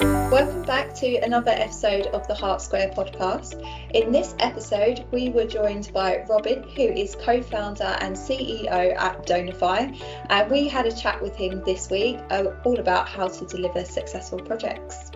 Welcome 0.00 0.62
back 0.62 0.94
to 0.94 1.16
another 1.16 1.50
episode 1.50 2.06
of 2.06 2.26
the 2.26 2.34
Hart 2.34 2.62
Square 2.62 2.92
podcast. 2.96 3.62
In 3.90 4.10
this 4.10 4.34
episode, 4.38 5.04
we 5.10 5.28
were 5.28 5.44
joined 5.44 5.92
by 5.92 6.24
Robin, 6.26 6.62
who 6.62 6.84
is 6.84 7.14
co 7.14 7.42
founder 7.42 7.98
and 8.00 8.16
CEO 8.16 8.96
at 8.96 9.26
Donorfy, 9.26 10.02
and 10.30 10.50
we 10.50 10.68
had 10.68 10.86
a 10.86 10.92
chat 10.92 11.20
with 11.20 11.36
him 11.36 11.62
this 11.66 11.90
week 11.90 12.18
uh, 12.30 12.44
all 12.64 12.80
about 12.80 13.10
how 13.10 13.28
to 13.28 13.44
deliver 13.44 13.84
successful 13.84 14.38
projects. 14.40 15.10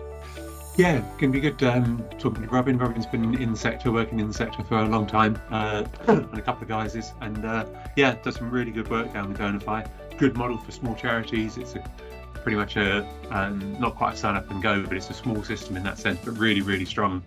Yeah, 0.77 1.01
can 1.17 1.31
be 1.31 1.39
good 1.39 1.63
um, 1.63 2.07
talking 2.19 2.43
to 2.43 2.49
Robin. 2.49 2.77
Robin's 2.77 3.07
been 3.07 3.33
in 3.41 3.53
the 3.53 3.57
sector, 3.57 3.91
working 3.91 4.19
in 4.19 4.27
the 4.27 4.35
sector 4.35 4.63
for 4.65 4.77
a 4.77 4.87
long 4.87 5.07
time, 5.07 5.41
uh, 5.49 5.83
and 6.07 6.37
a 6.37 6.41
couple 6.43 6.61
of 6.61 6.67
guys, 6.67 6.95
is, 6.95 7.11
and 7.21 7.43
uh, 7.43 7.65
yeah, 7.95 8.13
does 8.21 8.35
some 8.35 8.51
really 8.51 8.71
good 8.71 8.89
work 8.91 9.11
down 9.13 9.29
with 9.29 9.39
Donorfy. 9.39 9.89
Good 10.19 10.37
model 10.37 10.59
for 10.59 10.71
small 10.71 10.93
charities. 10.93 11.57
It's 11.57 11.73
a 11.73 11.83
pretty 12.45 12.57
much 12.57 12.77
a 12.77 13.03
um, 13.31 13.75
not 13.79 13.95
quite 13.95 14.13
a 14.13 14.17
sign 14.17 14.35
up 14.35 14.51
and 14.51 14.61
go, 14.61 14.83
but 14.83 14.95
it's 14.95 15.09
a 15.09 15.15
small 15.15 15.43
system 15.43 15.75
in 15.75 15.83
that 15.83 15.97
sense, 15.97 16.19
but 16.23 16.37
really, 16.37 16.61
really 16.61 16.85
strong 16.85 17.23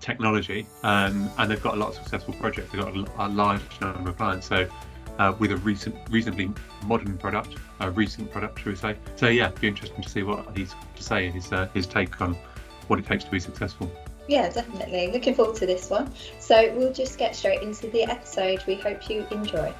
technology. 0.00 0.66
Um, 0.82 1.30
and 1.38 1.48
they've 1.48 1.62
got 1.62 1.74
a 1.74 1.76
lot 1.76 1.90
of 1.90 1.94
successful 1.94 2.34
projects. 2.34 2.72
They've 2.72 2.82
got 2.82 2.96
a, 2.96 3.26
a 3.26 3.28
large 3.28 3.62
number 3.80 4.10
of 4.10 4.16
clients. 4.16 4.48
So 4.48 4.68
uh, 5.20 5.34
with 5.38 5.52
a 5.52 5.56
recent, 5.58 5.94
reasonably 6.10 6.50
modern 6.84 7.16
product, 7.16 7.54
a 7.78 7.92
recent 7.92 8.32
product, 8.32 8.58
should 8.58 8.66
we 8.66 8.74
say? 8.74 8.96
So 9.14 9.28
yeah, 9.28 9.46
it'd 9.46 9.60
be 9.60 9.68
interesting 9.68 10.02
to 10.02 10.08
see 10.08 10.24
what 10.24 10.44
he's 10.56 10.74
to 10.96 11.02
say, 11.02 11.30
his 11.30 11.52
uh, 11.52 11.68
his 11.72 11.86
take 11.86 12.20
on 12.20 12.36
what 12.88 12.98
it 12.98 13.06
takes 13.06 13.22
to 13.22 13.30
be 13.30 13.38
successful. 13.38 13.88
Yeah, 14.26 14.48
definitely. 14.48 15.12
Looking 15.12 15.36
forward 15.36 15.54
to 15.58 15.66
this 15.66 15.88
one. 15.88 16.10
So 16.40 16.74
we'll 16.74 16.92
just 16.92 17.18
get 17.18 17.36
straight 17.36 17.62
into 17.62 17.86
the 17.90 18.02
episode. 18.02 18.64
We 18.66 18.74
hope 18.74 19.08
you 19.08 19.28
enjoy. 19.30 19.72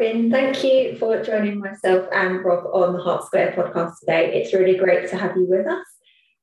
Robin. 0.00 0.30
Thank 0.30 0.64
you 0.64 0.96
for 0.96 1.22
joining 1.22 1.58
myself 1.58 2.08
and 2.10 2.42
Rob 2.42 2.64
on 2.72 2.94
the 2.94 3.02
Hart 3.02 3.26
Square 3.26 3.52
podcast 3.52 4.00
today. 4.00 4.40
It's 4.40 4.54
really 4.54 4.78
great 4.78 5.10
to 5.10 5.16
have 5.18 5.36
you 5.36 5.46
with 5.46 5.66
us. 5.66 5.86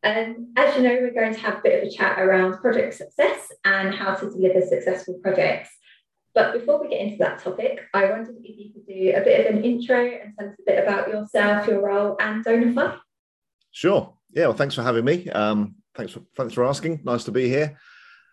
Um, 0.03 0.53
as 0.55 0.75
you 0.75 0.83
know, 0.83 0.95
we're 1.02 1.14
going 1.14 1.33
to 1.33 1.39
have 1.39 1.55
a 1.55 1.61
bit 1.64 1.81
of 1.81 1.89
a 1.89 1.91
chat 1.91 2.19
around 2.19 2.59
project 2.59 2.94
success 2.94 3.52
and 3.66 3.95
how 3.95 4.14
to 4.14 4.30
deliver 4.30 4.61
successful 4.61 5.19
projects. 5.23 5.72
But 6.36 6.53
before 6.53 6.80
we 6.80 6.89
get 6.89 7.02
into 7.02 7.17
that 7.17 7.39
topic, 7.39 7.80
I 7.95 8.05
wondered 8.11 8.36
if 8.44 8.59
you 8.59 8.73
could 8.73 8.86
do 8.86 9.14
a 9.16 9.23
bit 9.23 9.47
of 9.47 9.55
an 9.55 9.64
intro 9.64 10.05
and 10.05 10.33
tell 10.38 10.49
us 10.49 10.55
a 10.59 10.64
bit 10.71 10.83
about 10.83 11.08
yourself, 11.08 11.67
your 11.67 11.83
role, 11.83 12.16
and 12.19 12.45
Donorfy. 12.45 12.99
Sure. 13.71 14.14
Yeah. 14.33 14.47
Well, 14.47 14.58
thanks 14.58 14.75
for 14.75 14.83
having 14.83 15.03
me. 15.03 15.30
Um, 15.31 15.77
thanks 15.95 16.14
for 16.14 16.21
thanks 16.36 16.53
for 16.53 16.64
asking. 16.64 17.02
Nice 17.03 17.23
to 17.23 17.31
be 17.31 17.49
here. 17.49 17.80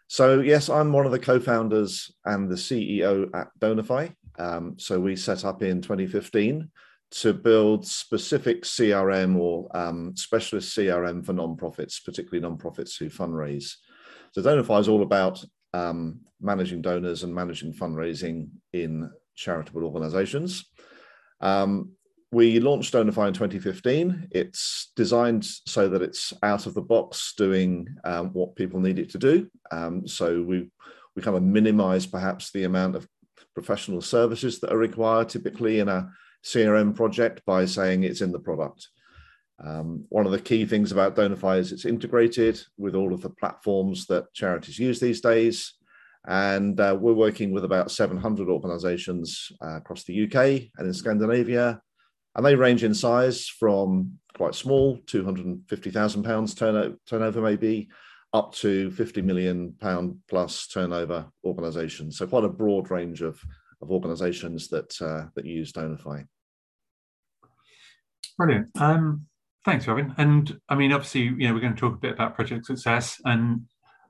So 0.06 0.40
yes, 0.40 0.68
I'm 0.68 0.92
one 0.92 1.06
of 1.06 1.12
the 1.12 1.18
co-founders 1.18 2.14
and 2.26 2.50
the 2.50 2.56
CEO 2.56 3.34
at 3.34 3.48
Donorfy. 3.58 4.14
Um, 4.38 4.74
so 4.78 5.00
we 5.00 5.16
set 5.16 5.44
up 5.44 5.62
in 5.62 5.80
2015 5.80 6.68
to 7.10 7.32
build 7.32 7.86
specific 7.86 8.64
CRM 8.64 9.36
or 9.36 9.68
um, 9.76 10.16
specialist 10.16 10.76
CRM 10.76 11.24
for 11.24 11.32
nonprofits, 11.32 12.04
particularly 12.04 12.44
nonprofits 12.44 12.98
who 12.98 13.08
fundraise. 13.08 13.74
So 14.32 14.42
Donorfy 14.42 14.80
is 14.80 14.88
all 14.88 15.02
about 15.02 15.44
um, 15.72 16.20
managing 16.40 16.82
donors 16.82 17.22
and 17.22 17.34
managing 17.34 17.72
fundraising 17.72 18.48
in 18.72 19.10
charitable 19.36 19.84
organizations. 19.84 20.64
Um, 21.40 21.92
we 22.32 22.58
launched 22.58 22.94
Donorfy 22.94 23.28
in 23.28 23.34
2015. 23.34 24.28
It's 24.32 24.90
designed 24.96 25.44
so 25.44 25.88
that 25.88 26.02
it's 26.02 26.32
out 26.42 26.66
of 26.66 26.74
the 26.74 26.82
box 26.82 27.34
doing 27.36 27.86
um, 28.02 28.30
what 28.32 28.56
people 28.56 28.80
need 28.80 28.98
it 28.98 29.10
to 29.10 29.18
do. 29.18 29.48
Um, 29.70 30.08
so 30.08 30.42
we 30.42 30.68
we 31.14 31.22
kind 31.22 31.36
of 31.36 31.44
minimize 31.44 32.06
perhaps 32.06 32.50
the 32.50 32.64
amount 32.64 32.96
of 32.96 33.06
professional 33.54 34.00
services 34.00 34.60
that 34.60 34.72
are 34.72 34.78
required 34.78 35.28
typically 35.28 35.80
in 35.80 35.88
a 35.88 36.08
CRM 36.44 36.94
project 36.94 37.42
by 37.46 37.64
saying 37.64 38.04
it's 38.04 38.20
in 38.20 38.32
the 38.32 38.38
product. 38.38 38.88
Um, 39.64 40.04
one 40.08 40.26
of 40.26 40.32
the 40.32 40.40
key 40.40 40.66
things 40.66 40.92
about 40.92 41.14
Donorfy 41.14 41.58
is 41.58 41.72
it's 41.72 41.84
integrated 41.84 42.60
with 42.76 42.94
all 42.94 43.14
of 43.14 43.22
the 43.22 43.30
platforms 43.30 44.06
that 44.06 44.32
charities 44.34 44.78
use 44.78 45.00
these 45.00 45.20
days. 45.20 45.74
And 46.26 46.78
uh, 46.80 46.96
we're 46.98 47.12
working 47.12 47.52
with 47.52 47.64
about 47.64 47.90
700 47.90 48.48
organizations 48.48 49.52
uh, 49.62 49.76
across 49.76 50.04
the 50.04 50.24
UK 50.24 50.70
and 50.76 50.86
in 50.86 50.94
Scandinavia. 50.94 51.80
And 52.34 52.44
they 52.44 52.56
range 52.56 52.82
in 52.82 52.94
size 52.94 53.46
from 53.46 54.18
quite 54.36 54.54
small, 54.54 54.98
£250,000 55.06 56.56
turnover, 56.56 56.96
turnover 57.06 57.40
maybe, 57.40 57.88
up 58.34 58.52
to 58.52 58.90
50 58.90 59.22
million 59.22 59.72
pound 59.80 60.16
plus 60.28 60.66
turnover 60.66 61.26
organizations. 61.44 62.18
So 62.18 62.26
quite 62.26 62.44
a 62.44 62.48
broad 62.48 62.90
range 62.90 63.22
of, 63.22 63.40
of 63.80 63.92
organizations 63.92 64.68
that, 64.68 65.00
uh, 65.00 65.26
that 65.36 65.46
use 65.46 65.72
Donorfy. 65.72 66.26
Brilliant. 68.36 68.68
Um, 68.80 69.26
thanks, 69.64 69.86
Robin. 69.86 70.12
And 70.18 70.60
I 70.68 70.74
mean, 70.74 70.92
obviously, 70.92 71.22
you 71.22 71.46
know, 71.46 71.54
we're 71.54 71.60
going 71.60 71.76
to 71.76 71.80
talk 71.80 71.94
a 71.94 71.98
bit 71.98 72.12
about 72.12 72.34
project 72.34 72.66
success 72.66 73.20
and 73.24 73.62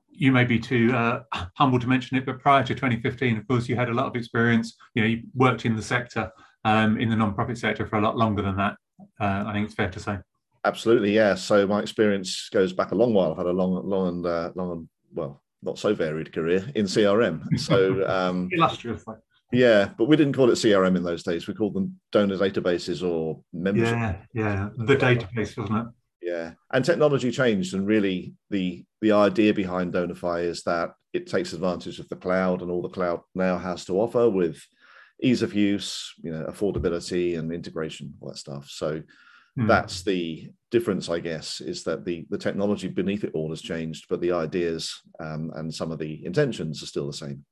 you 0.09 0.31
may 0.31 0.43
be 0.43 0.57
too 0.57 0.91
uh, 0.93 1.21
humble 1.55 1.79
to 1.79 1.87
mention 1.87 2.17
it, 2.17 2.25
but 2.25 2.39
prior 2.39 2.63
to 2.63 2.73
2015, 2.73 3.37
of 3.37 3.47
course, 3.47 3.69
you 3.69 3.75
had 3.75 3.89
a 3.89 3.93
lot 3.93 4.07
of 4.07 4.15
experience. 4.15 4.75
You 4.95 5.01
know, 5.03 5.07
you 5.07 5.21
worked 5.35 5.65
in 5.65 5.75
the 5.75 5.83
sector, 5.83 6.31
um, 6.63 6.99
in 6.99 7.09
the 7.09 7.15
non-profit 7.15 7.59
sector 7.59 7.85
for 7.85 7.97
a 7.97 8.01
lot 8.01 8.17
longer 8.17 8.41
than 8.41 8.57
that. 8.57 8.75
Uh, 9.19 9.43
I 9.45 9.53
think 9.53 9.67
it's 9.67 9.75
fair 9.75 9.91
to 9.91 9.99
say. 9.99 10.17
Absolutely, 10.65 11.13
yeah. 11.13 11.35
So 11.35 11.67
my 11.67 11.79
experience 11.79 12.49
goes 12.49 12.73
back 12.73 12.91
a 12.91 12.95
long 12.95 13.13
while. 13.13 13.31
I've 13.31 13.37
had 13.37 13.45
a 13.45 13.51
long, 13.51 13.87
long 13.87 14.07
and 14.07 14.25
uh, 14.25 14.51
long 14.55 14.71
and 14.71 14.89
well, 15.13 15.43
not 15.61 15.77
so 15.77 15.93
varied 15.93 16.33
career 16.33 16.65
in 16.73 16.85
CRM. 16.85 17.59
So 17.59 18.05
um, 18.09 18.49
illustrious. 18.51 19.05
Yeah, 19.51 19.89
but 19.95 20.05
we 20.05 20.17
didn't 20.17 20.33
call 20.33 20.49
it 20.49 20.55
CRM 20.55 20.97
in 20.97 21.03
those 21.03 21.21
days. 21.21 21.47
We 21.47 21.53
called 21.53 21.75
them 21.75 21.99
donor 22.11 22.35
databases 22.35 23.07
or 23.07 23.41
membership. 23.53 23.95
Yeah, 23.95 24.15
yeah, 24.33 24.69
the 24.75 24.95
database, 24.95 25.55
wasn't 25.55 25.87
it? 25.87 25.93
Yeah, 26.23 26.51
and 26.73 26.83
technology 26.83 27.29
changed, 27.29 27.75
and 27.75 27.85
really 27.85 28.33
the 28.49 28.83
the 29.01 29.11
idea 29.11 29.53
behind 29.53 29.93
Donorfy 29.93 30.45
is 30.45 30.63
that 30.63 30.93
it 31.13 31.27
takes 31.27 31.53
advantage 31.53 31.99
of 31.99 32.09
the 32.09 32.15
cloud 32.15 32.63
and 32.63 32.71
all 32.71 32.81
the 32.81 32.89
cloud 32.89 33.21
now 33.35 33.59
has 33.59 33.85
to 33.85 34.01
offer 34.01 34.27
with 34.29 34.59
ease 35.21 35.43
of 35.43 35.53
use, 35.53 36.13
you 36.23 36.31
know, 36.31 36.43
affordability 36.45 37.37
and 37.37 37.53
integration, 37.53 38.15
all 38.19 38.29
that 38.29 38.37
stuff. 38.37 38.67
So 38.67 39.03
Mm. 39.57 39.67
That's 39.67 40.03
the 40.03 40.49
difference, 40.71 41.09
I 41.09 41.19
guess, 41.19 41.61
is 41.61 41.83
that 41.83 42.03
the, 42.03 42.25
the 42.29 42.37
technology 42.37 42.87
beneath 42.87 43.23
it 43.23 43.31
all 43.33 43.49
has 43.51 43.61
changed, 43.61 44.05
but 44.09 44.19
the 44.19 44.31
ideas 44.31 45.01
um, 45.19 45.51
and 45.55 45.73
some 45.73 45.91
of 45.91 45.99
the 45.99 46.25
intentions 46.25 46.83
are 46.83 46.87
still 46.87 47.07
the 47.07 47.13
same. 47.13 47.45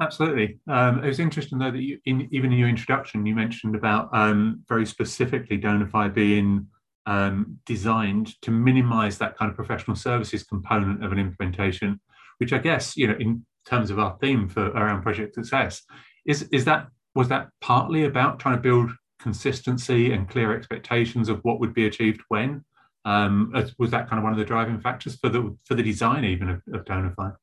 Absolutely. 0.00 0.58
Um, 0.68 1.02
it 1.02 1.08
was 1.08 1.18
interesting, 1.18 1.58
though, 1.58 1.70
that 1.70 1.82
you, 1.82 1.98
in, 2.04 2.28
even 2.30 2.52
in 2.52 2.58
your 2.58 2.68
introduction, 2.68 3.26
you 3.26 3.34
mentioned 3.34 3.74
about 3.74 4.08
um, 4.12 4.62
very 4.68 4.86
specifically 4.86 5.58
Donorfy 5.58 6.14
being 6.14 6.66
um, 7.06 7.58
designed 7.66 8.40
to 8.42 8.50
minimize 8.50 9.18
that 9.18 9.36
kind 9.36 9.50
of 9.50 9.56
professional 9.56 9.96
services 9.96 10.44
component 10.44 11.04
of 11.04 11.10
an 11.10 11.18
implementation, 11.18 12.00
which 12.36 12.52
I 12.52 12.58
guess, 12.58 12.96
you 12.96 13.08
know, 13.08 13.16
in 13.18 13.44
terms 13.66 13.90
of 13.90 13.98
our 13.98 14.16
theme 14.20 14.48
for 14.48 14.66
around 14.68 15.02
project 15.02 15.34
success, 15.34 15.82
is, 16.26 16.42
is 16.52 16.64
that 16.66 16.88
was 17.14 17.28
that 17.28 17.48
partly 17.60 18.04
about 18.04 18.38
trying 18.38 18.54
to 18.54 18.62
build 18.62 18.92
consistency 19.18 20.12
and 20.12 20.28
clear 20.28 20.56
expectations 20.56 21.28
of 21.28 21.40
what 21.42 21.60
would 21.60 21.74
be 21.74 21.86
achieved 21.86 22.20
when? 22.28 22.64
Um, 23.04 23.52
was 23.78 23.90
that 23.90 24.08
kind 24.08 24.18
of 24.18 24.24
one 24.24 24.32
of 24.32 24.38
the 24.38 24.44
driving 24.44 24.80
factors 24.80 25.16
for 25.16 25.28
the 25.28 25.56
for 25.64 25.74
the 25.74 25.82
design 25.82 26.24
even 26.24 26.50
of, 26.50 26.62
of 26.72 26.84
Donorfy? 26.84 27.34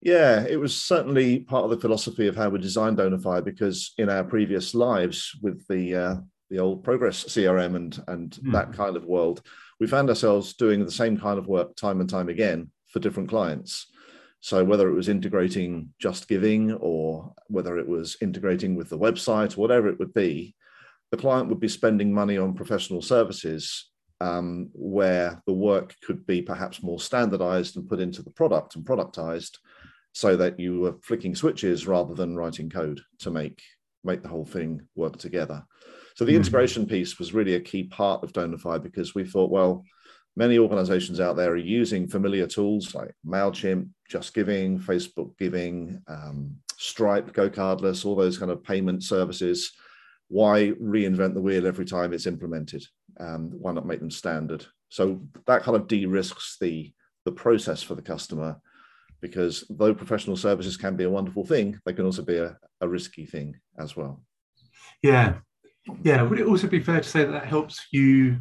Yeah, 0.00 0.44
it 0.48 0.58
was 0.58 0.76
certainly 0.76 1.40
part 1.40 1.64
of 1.64 1.70
the 1.70 1.80
philosophy 1.80 2.26
of 2.26 2.34
how 2.34 2.48
we 2.48 2.58
designed 2.58 2.98
Donorfy 2.98 3.44
because 3.44 3.94
in 3.98 4.08
our 4.08 4.24
previous 4.24 4.74
lives 4.74 5.38
with 5.40 5.66
the 5.68 5.94
uh, 5.94 6.14
the 6.50 6.58
old 6.58 6.82
Progress 6.82 7.24
CRM 7.24 7.76
and 7.76 8.02
and 8.08 8.32
mm. 8.32 8.52
that 8.52 8.72
kind 8.72 8.96
of 8.96 9.04
world, 9.04 9.42
we 9.78 9.86
found 9.86 10.08
ourselves 10.08 10.54
doing 10.54 10.84
the 10.84 10.90
same 10.90 11.18
kind 11.18 11.38
of 11.38 11.46
work 11.46 11.76
time 11.76 12.00
and 12.00 12.10
time 12.10 12.28
again 12.28 12.70
for 12.88 12.98
different 12.98 13.28
clients. 13.28 13.86
So 14.40 14.64
whether 14.64 14.88
it 14.88 14.94
was 14.94 15.08
integrating 15.08 15.90
Just 16.00 16.26
Giving 16.26 16.72
or 16.72 17.32
whether 17.46 17.78
it 17.78 17.86
was 17.86 18.16
integrating 18.20 18.74
with 18.74 18.88
the 18.88 18.98
website, 18.98 19.56
whatever 19.56 19.88
it 19.88 20.00
would 20.00 20.12
be, 20.12 20.56
the 21.12 21.18
client 21.18 21.48
would 21.48 21.60
be 21.60 21.68
spending 21.68 22.12
money 22.12 22.38
on 22.38 22.54
professional 22.54 23.02
services 23.02 23.90
um, 24.20 24.70
where 24.72 25.40
the 25.46 25.52
work 25.52 25.94
could 26.04 26.26
be 26.26 26.40
perhaps 26.40 26.82
more 26.82 26.98
standardized 26.98 27.76
and 27.76 27.88
put 27.88 28.00
into 28.00 28.22
the 28.22 28.30
product 28.30 28.74
and 28.74 28.84
productized 28.84 29.58
so 30.12 30.36
that 30.36 30.58
you 30.58 30.80
were 30.80 30.96
flicking 31.02 31.34
switches 31.34 31.86
rather 31.86 32.14
than 32.14 32.36
writing 32.36 32.68
code 32.68 33.00
to 33.20 33.30
make 33.30 33.62
make 34.04 34.22
the 34.22 34.28
whole 34.28 34.44
thing 34.44 34.80
work 34.96 35.16
together 35.18 35.64
so 36.16 36.24
the 36.24 36.32
mm-hmm. 36.32 36.38
integration 36.38 36.86
piece 36.86 37.18
was 37.18 37.34
really 37.34 37.54
a 37.54 37.60
key 37.60 37.84
part 37.84 38.24
of 38.24 38.32
Donorfy 38.32 38.82
because 38.82 39.14
we 39.14 39.24
thought 39.24 39.50
well 39.50 39.84
many 40.34 40.58
organizations 40.58 41.20
out 41.20 41.36
there 41.36 41.52
are 41.52 41.56
using 41.56 42.08
familiar 42.08 42.46
tools 42.46 42.94
like 42.94 43.14
mailchimp 43.26 43.88
just 44.08 44.34
giving 44.34 44.78
facebook 44.78 45.36
giving 45.38 46.02
um, 46.08 46.56
stripe 46.76 47.32
gocardless 47.32 48.04
all 48.04 48.16
those 48.16 48.38
kind 48.38 48.50
of 48.50 48.64
payment 48.64 49.02
services 49.02 49.72
why 50.32 50.72
reinvent 50.80 51.34
the 51.34 51.42
wheel 51.42 51.66
every 51.66 51.84
time 51.84 52.14
it's 52.14 52.26
implemented? 52.26 52.82
Um, 53.20 53.50
why 53.50 53.72
not 53.72 53.86
make 53.86 54.00
them 54.00 54.10
standard? 54.10 54.64
So 54.88 55.20
that 55.46 55.62
kind 55.62 55.76
of 55.76 55.86
de-risks 55.86 56.56
the 56.58 56.92
the 57.24 57.32
process 57.32 57.82
for 57.82 57.94
the 57.94 58.02
customer, 58.02 58.56
because 59.20 59.64
though 59.70 59.94
professional 59.94 60.36
services 60.36 60.76
can 60.76 60.96
be 60.96 61.04
a 61.04 61.10
wonderful 61.10 61.44
thing, 61.44 61.78
they 61.84 61.92
can 61.92 62.06
also 62.06 62.22
be 62.22 62.38
a, 62.38 62.56
a 62.80 62.88
risky 62.88 63.26
thing 63.26 63.54
as 63.78 63.94
well. 63.94 64.24
Yeah, 65.02 65.34
Yeah, 66.02 66.22
would 66.22 66.40
it 66.40 66.46
also 66.46 66.66
be 66.66 66.80
fair 66.80 67.00
to 67.00 67.08
say 67.08 67.24
that 67.24 67.32
that 67.32 67.46
helps 67.46 67.86
you? 67.92 68.40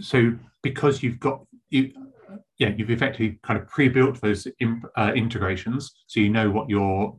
So 0.00 0.32
because 0.62 1.02
you've 1.02 1.20
got 1.20 1.46
you, 1.70 1.92
yeah, 2.58 2.70
you've 2.76 2.90
effectively 2.90 3.38
kind 3.42 3.58
of 3.58 3.68
pre-built 3.68 4.20
those 4.20 4.46
in, 4.58 4.82
uh, 4.96 5.12
integrations, 5.14 5.92
so 6.06 6.20
you 6.20 6.30
know 6.30 6.50
what 6.50 6.68
your 6.68 7.16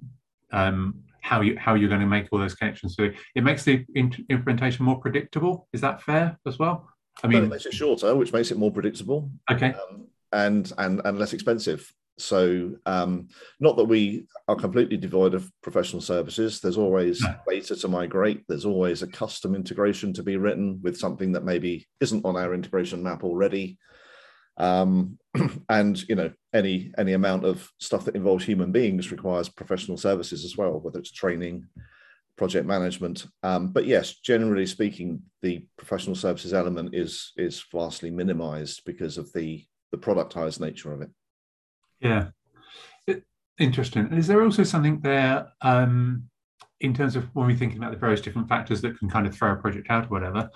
um, 0.51 1.03
how 1.21 1.41
you 1.41 1.57
how 1.57 1.75
you're 1.75 1.89
going 1.89 2.01
to 2.01 2.07
make 2.07 2.27
all 2.31 2.39
those 2.39 2.55
connections. 2.55 2.95
So 2.95 3.09
it 3.35 3.43
makes 3.43 3.63
the 3.63 3.85
implementation 3.95 4.85
more 4.85 4.99
predictable. 4.99 5.67
Is 5.73 5.81
that 5.81 6.01
fair 6.01 6.37
as 6.45 6.59
well? 6.59 6.89
I 7.23 7.27
mean, 7.27 7.39
well, 7.39 7.45
it 7.45 7.49
makes 7.49 7.65
it 7.65 7.73
shorter, 7.73 8.15
which 8.15 8.33
makes 8.33 8.51
it 8.51 8.57
more 8.57 8.71
predictable. 8.71 9.31
Okay. 9.49 9.73
Um, 9.73 10.07
and 10.31 10.71
and 10.77 11.01
and 11.05 11.19
less 11.19 11.33
expensive. 11.33 11.91
So, 12.17 12.75
um, 12.85 13.29
not 13.59 13.77
that 13.77 13.85
we 13.85 14.25
are 14.47 14.55
completely 14.55 14.97
devoid 14.97 15.33
of 15.33 15.49
professional 15.63 16.01
services. 16.01 16.59
There's 16.59 16.77
always 16.77 17.21
no. 17.21 17.35
data 17.49 17.75
to 17.75 17.87
migrate. 17.87 18.43
There's 18.47 18.65
always 18.65 19.01
a 19.01 19.07
custom 19.07 19.55
integration 19.55 20.13
to 20.13 20.23
be 20.23 20.37
written 20.37 20.79
with 20.83 20.97
something 20.97 21.31
that 21.31 21.45
maybe 21.45 21.87
isn't 21.99 22.25
on 22.25 22.37
our 22.37 22.53
integration 22.53 23.01
map 23.01 23.23
already. 23.23 23.77
Um, 24.61 25.17
and 25.69 26.07
you 26.07 26.15
know, 26.15 26.31
any 26.53 26.93
any 26.97 27.13
amount 27.13 27.45
of 27.45 27.69
stuff 27.79 28.05
that 28.05 28.15
involves 28.15 28.45
human 28.45 28.71
beings 28.71 29.11
requires 29.11 29.49
professional 29.49 29.97
services 29.97 30.45
as 30.45 30.55
well, 30.55 30.79
whether 30.79 30.99
it's 30.99 31.11
training, 31.11 31.65
project 32.37 32.67
management. 32.67 33.25
Um, 33.43 33.71
but 33.71 33.85
yes, 33.85 34.19
generally 34.19 34.65
speaking, 34.65 35.23
the 35.41 35.65
professional 35.77 36.15
services 36.15 36.53
element 36.53 36.93
is 36.93 37.33
is 37.37 37.63
vastly 37.73 38.11
minimised 38.11 38.83
because 38.85 39.17
of 39.17 39.33
the 39.33 39.65
the 39.91 39.97
productized 39.97 40.59
nature 40.59 40.93
of 40.93 41.01
it. 41.01 41.09
Yeah, 41.99 42.29
interesting. 43.57 44.13
Is 44.13 44.27
there 44.27 44.43
also 44.43 44.63
something 44.63 44.99
there 44.99 45.47
um, 45.61 46.29
in 46.79 46.93
terms 46.93 47.15
of 47.15 47.25
when 47.33 47.47
we're 47.47 47.57
thinking 47.57 47.77
about 47.77 47.91
the 47.91 47.97
various 47.97 48.21
different 48.21 48.49
factors 48.49 48.81
that 48.81 48.97
can 48.97 49.09
kind 49.09 49.27
of 49.27 49.35
throw 49.35 49.51
a 49.53 49.55
project 49.55 49.87
out 49.89 50.05
or 50.05 50.09
whatever? 50.09 50.49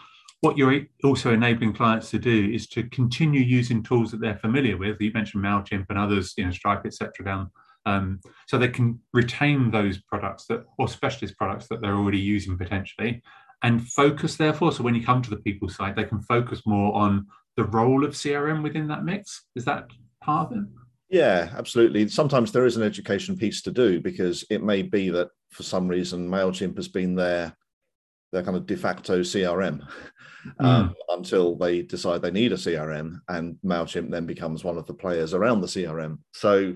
What 0.45 0.59
you're 0.59 0.81
also 1.03 1.33
enabling 1.33 1.73
clients 1.73 2.11
to 2.11 2.19
do 2.19 2.51
is 2.53 2.67
to 2.67 2.83
continue 2.89 3.41
using 3.41 3.81
tools 3.81 4.11
that 4.11 4.21
they're 4.21 4.37
familiar 4.37 4.77
with. 4.77 5.01
You 5.01 5.11
mentioned 5.11 5.43
Mailchimp 5.43 5.87
and 5.89 5.97
others, 5.97 6.35
you 6.37 6.45
know, 6.45 6.51
Stripe, 6.51 6.85
etc. 6.85 7.25
Down, 7.25 7.49
um, 7.87 8.19
so 8.47 8.59
they 8.59 8.67
can 8.67 8.99
retain 9.11 9.71
those 9.71 9.97
products 10.03 10.45
that 10.45 10.63
or 10.77 10.87
specialist 10.87 11.35
products 11.35 11.67
that 11.69 11.81
they're 11.81 11.95
already 11.95 12.19
using 12.19 12.59
potentially, 12.59 13.23
and 13.63 13.87
focus 13.87 14.35
therefore. 14.35 14.71
So 14.71 14.83
when 14.83 14.93
you 14.93 15.03
come 15.03 15.23
to 15.23 15.31
the 15.31 15.37
people 15.37 15.67
side, 15.67 15.95
they 15.95 16.03
can 16.03 16.21
focus 16.21 16.61
more 16.67 16.93
on 16.93 17.25
the 17.57 17.63
role 17.63 18.05
of 18.05 18.11
CRM 18.11 18.61
within 18.61 18.87
that 18.89 19.03
mix. 19.03 19.45
Is 19.55 19.65
that 19.65 19.87
part 20.21 20.51
of 20.51 20.59
it? 20.59 20.65
Yeah, 21.09 21.49
absolutely. 21.57 22.07
Sometimes 22.07 22.51
there 22.51 22.67
is 22.67 22.77
an 22.77 22.83
education 22.83 23.35
piece 23.35 23.63
to 23.63 23.71
do 23.71 23.99
because 23.99 24.45
it 24.51 24.61
may 24.61 24.83
be 24.83 25.09
that 25.09 25.29
for 25.49 25.63
some 25.63 25.87
reason 25.87 26.29
Mailchimp 26.29 26.75
has 26.75 26.87
been 26.87 27.15
their 27.15 27.57
their 28.35 28.43
kind 28.43 28.57
of 28.57 28.65
de 28.65 28.75
facto 28.75 29.21
CRM 29.21 29.81
mm. 30.45 30.65
um, 30.65 30.93
until 31.09 31.55
they 31.55 31.81
decide 31.81 32.21
they 32.21 32.31
need 32.31 32.51
a 32.51 32.57
CRM, 32.57 33.19
and 33.29 33.57
Mailchimp 33.65 34.11
then 34.11 34.25
becomes 34.25 34.63
one 34.63 34.77
of 34.77 34.85
the 34.85 34.93
players 34.93 35.33
around 35.33 35.61
the 35.61 35.67
CRM. 35.67 36.19
So, 36.33 36.75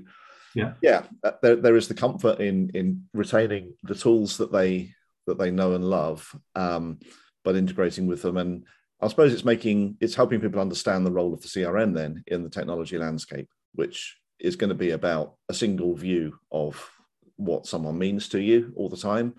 yeah, 0.56 0.74
yeah, 0.82 1.04
uh, 1.24 1.34
there, 1.42 1.58
there 1.58 1.76
is 1.76 1.88
the 1.88 1.94
comfort 1.94 2.40
in 2.40 2.72
in 2.74 3.04
retaining 3.14 3.76
the 3.84 3.96
tools 3.96 4.38
that 4.38 4.52
they 4.52 4.94
that 5.28 5.38
they 5.38 5.52
know 5.52 5.74
and 5.74 5.84
love, 5.84 6.34
um, 6.56 7.00
but 7.44 7.56
integrating 7.56 8.08
with 8.08 8.22
them 8.22 8.38
and 8.38 8.66
I 9.02 9.08
suppose 9.08 9.34
it's 9.34 9.46
making 9.46 9.98
it's 10.02 10.16
helping 10.16 10.42
people 10.42 10.62
understand 10.62 11.06
the 11.06 11.12
role 11.12 11.34
of 11.34 11.42
the 11.42 11.48
CRM 11.48 11.94
then 11.94 12.24
in 12.28 12.44
the 12.44 12.50
technology 12.50 12.98
landscape, 12.98 13.50
which 13.74 14.18
is 14.40 14.56
going 14.56 14.70
to 14.70 14.76
be 14.76 14.92
about 14.92 15.36
a 15.50 15.54
single 15.54 15.96
view 15.96 16.38
of 16.52 16.90
what 17.36 17.68
someone 17.68 17.98
means 17.98 18.30
to 18.30 18.42
you 18.42 18.74
all 18.76 18.90
the 18.90 18.98
time, 18.98 19.36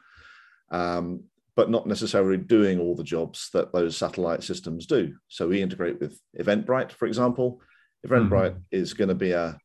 um, 0.70 1.24
but 1.60 1.68
not 1.68 1.86
necessarily 1.86 2.38
doing 2.38 2.80
all 2.80 2.96
the 2.96 3.04
jobs 3.04 3.50
that 3.52 3.70
those 3.70 3.94
satellite 3.94 4.42
systems 4.42 4.86
do. 4.86 5.14
So 5.28 5.46
we 5.46 5.60
integrate 5.60 6.00
with 6.00 6.18
Eventbrite, 6.40 6.90
for 6.90 7.04
example. 7.04 7.60
Eventbrite 8.06 8.52
mm-hmm. 8.52 8.62
is 8.72 8.94
going 8.94 9.10
to 9.10 9.14
be 9.14 9.32
a, 9.32 9.58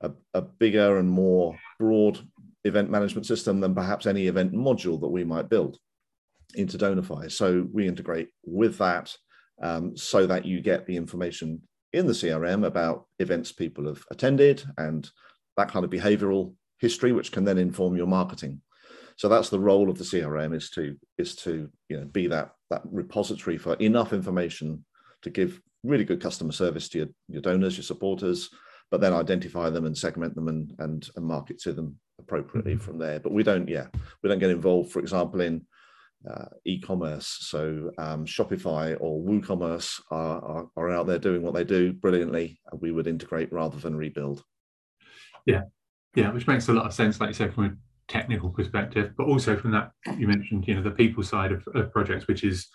a, 0.00 0.12
a 0.32 0.42
bigger 0.42 0.98
and 0.98 1.10
more 1.10 1.58
broad 1.80 2.20
event 2.62 2.88
management 2.88 3.26
system 3.26 3.58
than 3.58 3.74
perhaps 3.74 4.06
any 4.06 4.28
event 4.28 4.52
module 4.52 5.00
that 5.00 5.08
we 5.08 5.24
might 5.24 5.48
build 5.48 5.76
into 6.54 6.78
Donify. 6.78 7.28
So 7.32 7.66
we 7.72 7.88
integrate 7.88 8.28
with 8.44 8.78
that 8.78 9.12
um, 9.60 9.96
so 9.96 10.26
that 10.28 10.44
you 10.44 10.60
get 10.60 10.86
the 10.86 10.96
information 10.96 11.62
in 11.92 12.06
the 12.06 12.12
CRM 12.12 12.64
about 12.64 13.06
events 13.18 13.50
people 13.50 13.88
have 13.88 14.04
attended 14.12 14.62
and 14.78 15.10
that 15.56 15.72
kind 15.72 15.84
of 15.84 15.90
behavioral 15.90 16.54
history, 16.78 17.10
which 17.10 17.32
can 17.32 17.42
then 17.42 17.58
inform 17.58 17.96
your 17.96 18.06
marketing. 18.06 18.60
So 19.20 19.28
that's 19.28 19.50
the 19.50 19.60
role 19.60 19.90
of 19.90 19.98
the 19.98 20.04
CRM 20.04 20.56
is 20.56 20.70
to 20.70 20.96
is 21.18 21.34
to 21.36 21.68
you 21.90 21.98
know 21.98 22.06
be 22.06 22.26
that 22.28 22.52
that 22.70 22.80
repository 22.90 23.58
for 23.58 23.74
enough 23.74 24.14
information 24.14 24.82
to 25.20 25.28
give 25.28 25.60
really 25.84 26.06
good 26.06 26.22
customer 26.22 26.52
service 26.52 26.88
to 26.88 26.98
your, 27.00 27.08
your 27.28 27.42
donors, 27.42 27.76
your 27.76 27.84
supporters, 27.84 28.48
but 28.90 29.02
then 29.02 29.12
identify 29.12 29.68
them 29.68 29.84
and 29.84 29.98
segment 29.98 30.34
them 30.34 30.48
and 30.48 30.72
and, 30.78 31.10
and 31.16 31.26
market 31.26 31.60
to 31.60 31.74
them 31.74 32.00
appropriately 32.18 32.76
mm-hmm. 32.76 32.80
from 32.82 32.96
there. 32.96 33.20
But 33.20 33.32
we 33.32 33.42
don't, 33.42 33.68
yeah, 33.68 33.88
we 34.22 34.30
don't 34.30 34.38
get 34.38 34.48
involved, 34.48 34.90
for 34.90 35.00
example, 35.00 35.42
in 35.42 35.66
uh, 36.26 36.46
e-commerce. 36.64 37.26
So 37.40 37.90
um, 37.98 38.24
Shopify 38.24 38.96
or 39.00 39.22
WooCommerce 39.22 40.00
are, 40.10 40.42
are, 40.42 40.66
are, 40.78 40.90
out 40.90 41.06
there 41.06 41.18
doing 41.18 41.42
what 41.42 41.52
they 41.52 41.64
do 41.64 41.92
brilliantly. 41.92 42.58
We 42.72 42.90
would 42.90 43.06
integrate 43.06 43.52
rather 43.52 43.76
than 43.76 43.96
rebuild. 43.96 44.42
Yeah, 45.44 45.64
yeah, 46.14 46.32
which 46.32 46.46
makes 46.46 46.68
a 46.68 46.72
lot 46.72 46.86
of 46.86 46.94
sense, 46.94 47.20
like 47.20 47.28
you 47.28 47.34
said, 47.34 47.52
from 47.52 47.80
technical 48.10 48.50
perspective, 48.50 49.12
but 49.16 49.26
also 49.26 49.56
from 49.56 49.70
that 49.70 49.92
you 50.18 50.26
mentioned, 50.26 50.66
you 50.66 50.74
know, 50.74 50.82
the 50.82 50.90
people 50.90 51.22
side 51.22 51.52
of, 51.52 51.66
of 51.74 51.92
projects, 51.92 52.26
which 52.26 52.44
is 52.44 52.68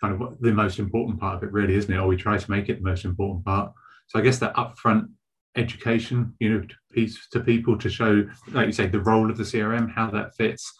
kind 0.00 0.20
of 0.20 0.38
the 0.40 0.52
most 0.52 0.78
important 0.78 1.18
part 1.18 1.36
of 1.36 1.42
it, 1.42 1.52
really, 1.52 1.74
isn't 1.74 1.92
it? 1.92 1.98
Or 1.98 2.06
we 2.06 2.16
try 2.16 2.38
to 2.38 2.50
make 2.50 2.68
it 2.68 2.82
the 2.82 2.88
most 2.88 3.04
important 3.04 3.44
part. 3.44 3.72
So 4.08 4.18
I 4.18 4.22
guess 4.22 4.38
that 4.38 4.54
upfront 4.54 5.08
education, 5.56 6.34
you 6.38 6.50
know, 6.50 6.66
piece 6.92 7.28
to 7.30 7.40
people 7.40 7.76
to 7.78 7.88
show, 7.88 8.28
like 8.52 8.66
you 8.66 8.72
say, 8.72 8.86
the 8.86 9.00
role 9.00 9.30
of 9.30 9.36
the 9.36 9.42
CRM, 9.42 9.92
how 9.92 10.10
that 10.10 10.36
fits, 10.36 10.72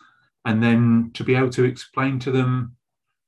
and 0.45 0.63
then 0.63 1.11
to 1.15 1.25
be 1.25 1.35
able 1.35 1.51
to 1.51 1.65
explain 1.65 2.19
to 2.21 2.31
them 2.31 2.77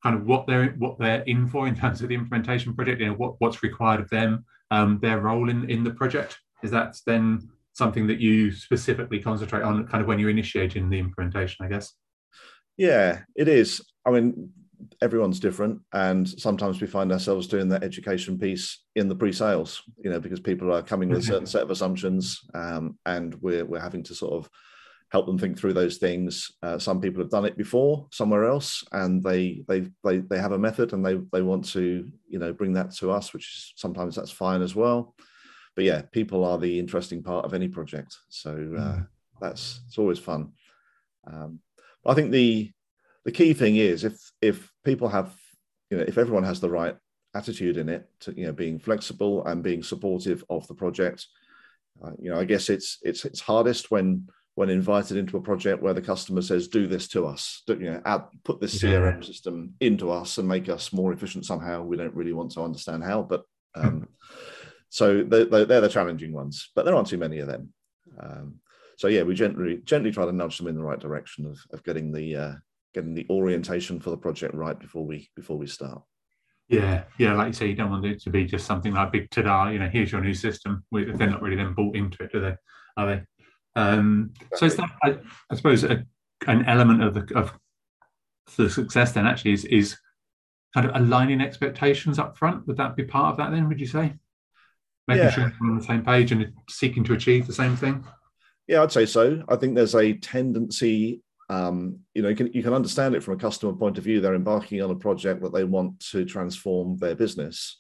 kind 0.03 0.15
of 0.15 0.27
what 0.27 0.47
they're 0.47 0.69
what 0.79 0.99
they're 0.99 1.23
in 1.23 1.49
for 1.49 1.67
in 1.67 1.75
terms 1.75 2.01
of 2.01 2.09
the 2.09 2.15
implementation 2.15 2.75
project, 2.75 3.01
you 3.01 3.09
know, 3.09 3.15
what, 3.15 3.35
what's 3.39 3.63
required 3.63 4.01
of 4.01 4.11
them, 4.11 4.45
um, 4.71 4.99
their 5.03 5.21
role 5.21 5.51
in, 5.51 5.69
in 5.69 5.83
the 5.83 5.91
project. 5.91 6.39
Is 6.63 6.71
that 6.71 6.97
then 7.07 7.49
something 7.79 8.07
that 8.09 8.21
you 8.21 8.53
specifically 8.53 9.21
concentrate 9.21 9.63
on 9.63 9.87
kind 9.87 10.03
of 10.03 10.09
when 10.09 10.19
you're 10.19 10.31
initiating 10.31 10.91
the 10.91 10.99
implementation, 10.99 11.65
I 11.65 11.69
guess? 11.69 11.95
Yeah, 12.77 13.21
it 13.35 13.49
is. 13.49 13.81
I 14.05 14.11
mean, 14.11 14.51
everyone's 15.03 15.41
different 15.41 15.81
and 15.93 16.29
sometimes 16.29 16.81
we 16.81 16.87
find 16.87 17.11
ourselves 17.13 17.49
doing 17.49 17.69
that 17.69 17.83
education 17.83 18.39
piece 18.39 18.85
in 18.95 19.09
the 19.09 19.15
pre-sales 19.15 19.83
you 19.99 20.09
know 20.09 20.21
because 20.21 20.39
people 20.39 20.73
are 20.73 20.83
coming 20.83 21.09
with 21.09 21.19
a 21.19 21.23
certain 21.23 21.47
set 21.53 21.63
of 21.63 21.71
assumptions 21.73 22.41
um, 22.55 22.97
and 23.05 23.35
we're, 23.43 23.65
we're 23.65 23.81
having 23.81 24.05
to 24.05 24.15
sort 24.15 24.35
of 24.35 24.49
help 25.11 25.27
them 25.27 25.39
think 25.39 25.59
through 25.59 25.73
those 25.73 25.97
things. 25.97 26.53
Uh, 26.63 26.79
some 26.79 27.01
people 27.01 27.23
have 27.23 27.31
done 27.31 27.45
it 27.45 27.57
before 27.57 28.07
somewhere 28.13 28.45
else, 28.45 28.85
and 28.93 29.23
they 29.23 29.65
they 29.69 29.87
they 30.05 30.19
they 30.19 30.39
have 30.39 30.53
a 30.53 30.59
method, 30.59 30.93
and 30.93 31.05
they 31.05 31.19
they 31.33 31.43
want 31.43 31.65
to 31.65 32.11
you 32.29 32.39
know 32.39 32.53
bring 32.53 32.75
that 32.75 32.95
to 32.97 33.11
us, 33.11 33.33
which 33.33 33.45
is, 33.45 33.73
sometimes 33.77 34.15
that's 34.15 34.31
fine 34.31 34.63
as 34.63 34.75
well. 34.75 35.15
But 35.79 35.85
yeah, 35.85 36.03
people 36.11 36.45
are 36.45 36.59
the 36.59 36.77
interesting 36.77 37.23
part 37.23 37.45
of 37.45 37.55
any 37.55 37.69
project, 37.69 38.17
so 38.31 38.51
uh, 38.51 38.97
mm. 38.97 39.07
that's 39.41 39.81
it's 39.87 39.97
always 39.97 40.19
fun. 40.19 40.51
Um, 41.25 41.61
I 42.05 42.15
think 42.15 42.33
the 42.33 42.73
the 43.25 43.31
key 43.31 43.53
thing 43.53 43.77
is 43.77 44.03
if 44.03 44.19
if 44.43 44.73
people 44.85 45.09
have 45.09 45.33
you 45.89 45.97
know 45.97 46.03
if 46.03 46.19
everyone 46.19 46.43
has 46.43 46.59
the 46.59 46.69
right 46.69 46.97
attitude 47.33 47.77
in 47.77 47.89
it 47.89 48.11
to 48.23 48.37
you 48.37 48.47
know 48.47 48.53
being 48.53 48.81
flexible 48.81 49.47
and 49.47 49.63
being 49.63 49.85
supportive 49.85 50.43
of 50.51 50.67
the 50.67 50.75
project 50.75 51.25
uh, 52.03 52.11
you 52.19 52.29
know 52.29 52.41
i 52.41 52.45
guess 52.45 52.69
it's 52.71 52.99
it's 53.03 53.25
it's 53.25 53.39
hardest 53.39 53.89
when 53.93 54.27
when 54.57 54.71
invited 54.71 55.17
into 55.17 55.37
a 55.37 55.41
project 55.41 55.81
where 55.81 55.95
the 55.95 56.03
customer 56.03 56.43
says, 56.43 56.67
"Do 56.67 56.89
this 56.89 57.07
to 57.11 57.25
us," 57.25 57.63
do, 57.69 57.75
you 57.75 57.93
know, 57.93 58.03
add, 58.05 58.25
put 58.43 58.61
this 58.61 58.83
yeah. 58.83 58.91
CRM 58.91 59.25
system 59.25 59.75
into 59.79 60.11
us 60.11 60.39
and 60.39 60.49
make 60.49 60.69
us 60.69 60.93
more 60.93 61.13
efficient 61.13 61.47
somehow. 61.47 61.85
We 61.85 61.97
don't 61.97 62.17
really 62.17 62.33
want 62.33 62.51
to 62.55 62.63
understand 62.63 63.05
how, 63.05 63.23
but 63.23 63.45
um, 63.77 64.09
so 64.91 65.23
they're, 65.23 65.45
they're, 65.45 65.81
the 65.81 65.89
challenging 65.89 66.33
ones. 66.33 66.71
But 66.75 66.85
there 66.85 66.95
aren't 66.95 67.09
too 67.09 67.19
many 67.19 67.39
of 67.39 67.49
them. 67.49 67.73
Um, 68.19 68.57
so 68.97 69.09
yeah, 69.09 69.23
we 69.23 69.35
gently 69.35 69.81
gently 69.85 70.11
try 70.11 70.25
to 70.25 70.33
nudge 70.33 70.59
them 70.59 70.67
in 70.67 70.75
the 70.75 70.83
right 70.83 70.99
direction 70.99 71.47
of, 71.47 71.59
of 71.73 71.85
getting 71.85 72.13
the 72.13 72.37
uh, 72.37 72.53
getting 72.95 73.15
the 73.15 73.27
orientation 73.31 74.01
for 74.01 74.11
the 74.11 74.17
project 74.17 74.55
right 74.55 74.79
before 74.79 75.05
we 75.05 75.31
before 75.37 75.57
we 75.57 75.67
start. 75.67 76.03
Yeah, 76.69 77.05
yeah, 77.17 77.35
like 77.35 77.47
you 77.49 77.53
say, 77.55 77.69
you 77.69 77.75
don't 77.75 77.91
want 77.91 78.05
it 78.05 78.21
to 78.23 78.31
be 78.31 78.45
just 78.45 78.67
something 78.67 78.93
like 78.93 79.11
big 79.11 79.31
ta-da, 79.31 79.69
you 79.69 79.79
know, 79.79 79.89
here's 79.89 80.13
your 80.13 80.21
new 80.21 80.35
system. 80.35 80.85
They're 80.93 81.31
not 81.31 81.41
really 81.41 81.57
then 81.57 81.73
bought 81.73 81.97
into 81.97 82.25
it, 82.25 82.33
do 82.33 82.41
they? 82.41 82.57
Are 82.99 83.07
they? 83.07 83.23
Um, 83.75 84.35
so 84.55 84.67
is 84.67 84.77
that, 84.77 84.91
I, 85.03 85.17
I 85.51 85.55
suppose, 85.55 85.85
a, 85.85 86.05
an 86.47 86.67
element 86.67 87.03
of 87.03 87.15
the 87.15 87.39
of 87.39 87.53
the 88.57 88.69
success 88.69 89.13
then 89.13 89.27
actually 89.27 89.53
is 89.53 89.65
is 89.65 89.97
kind 90.75 90.87
of 90.87 90.95
aligning 90.95 91.41
expectations 91.41 92.19
up 92.19 92.37
front? 92.37 92.67
Would 92.67 92.77
that 92.77 92.97
be 92.97 93.05
part 93.05 93.33
of 93.33 93.37
that 93.39 93.51
then? 93.51 93.69
Would 93.69 93.81
you 93.81 93.87
say 93.87 94.15
making 95.09 95.25
yeah. 95.25 95.31
sure 95.31 95.53
we're 95.61 95.71
on 95.71 95.79
the 95.79 95.85
same 95.85 96.05
page 96.05 96.33
and 96.33 96.53
seeking 96.69 97.05
to 97.05 97.15
achieve 97.15 97.47
the 97.47 97.53
same 97.53 97.77
thing? 97.77 98.05
Yeah, 98.67 98.83
I'd 98.83 98.93
say 98.93 99.07
so. 99.07 99.43
I 99.49 99.57
think 99.57 99.75
there's 99.75 99.95
a 99.95 100.13
tendency 100.13 101.23
um, 101.51 102.01
you 102.15 102.23
know, 102.23 102.29
you 102.29 102.37
can, 102.37 102.53
you 102.53 102.63
can 102.63 102.75
understand 102.75 103.15
it 103.15 103.23
from 103.23 103.35
a 103.35 103.39
customer 103.39 103.73
point 103.73 103.99
of 103.99 104.05
view. 104.05 104.21
They're 104.21 104.35
embarking 104.35 104.83
on 104.83 104.91
a 104.91 104.97
project 104.97 105.43
that 105.43 105.53
they 105.53 105.65
want 105.65 106.01
to 106.11 106.25
transform 106.25 106.99
their 106.99 107.15
business. 107.15 107.79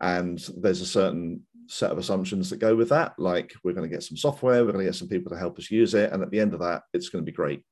And 0.00 0.44
there's 0.56 0.80
a 0.80 0.86
certain 0.86 1.42
set 1.68 1.90
of 1.90 1.98
assumptions 1.98 2.50
that 2.50 2.58
go 2.58 2.74
with 2.74 2.88
that. 2.90 3.14
Like 3.18 3.52
we're 3.62 3.72
going 3.72 3.88
to 3.88 3.94
get 3.94 4.02
some 4.02 4.16
software, 4.16 4.64
we're 4.64 4.72
going 4.72 4.84
to 4.84 4.90
get 4.90 4.96
some 4.96 5.08
people 5.08 5.30
to 5.30 5.38
help 5.38 5.58
us 5.58 5.70
use 5.70 5.94
it. 5.94 6.12
And 6.12 6.22
at 6.22 6.30
the 6.30 6.40
end 6.40 6.52
of 6.52 6.60
that, 6.60 6.82
it's 6.92 7.08
going 7.08 7.24
to 7.24 7.30
be 7.30 7.34
great. 7.34 7.62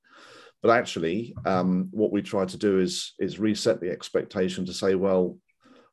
But 0.63 0.71
actually, 0.71 1.35
um, 1.45 1.89
what 1.91 2.13
we 2.13 2.23
try 2.23 2.47
to 2.47 2.57
do 2.57 2.79
is, 2.79 3.15
is 3.19 3.39
reset 3.39 3.81
the 3.81 3.91
expectation 3.91 4.65
to 4.67 4.73
say, 4.73 4.95
well, 4.95 5.37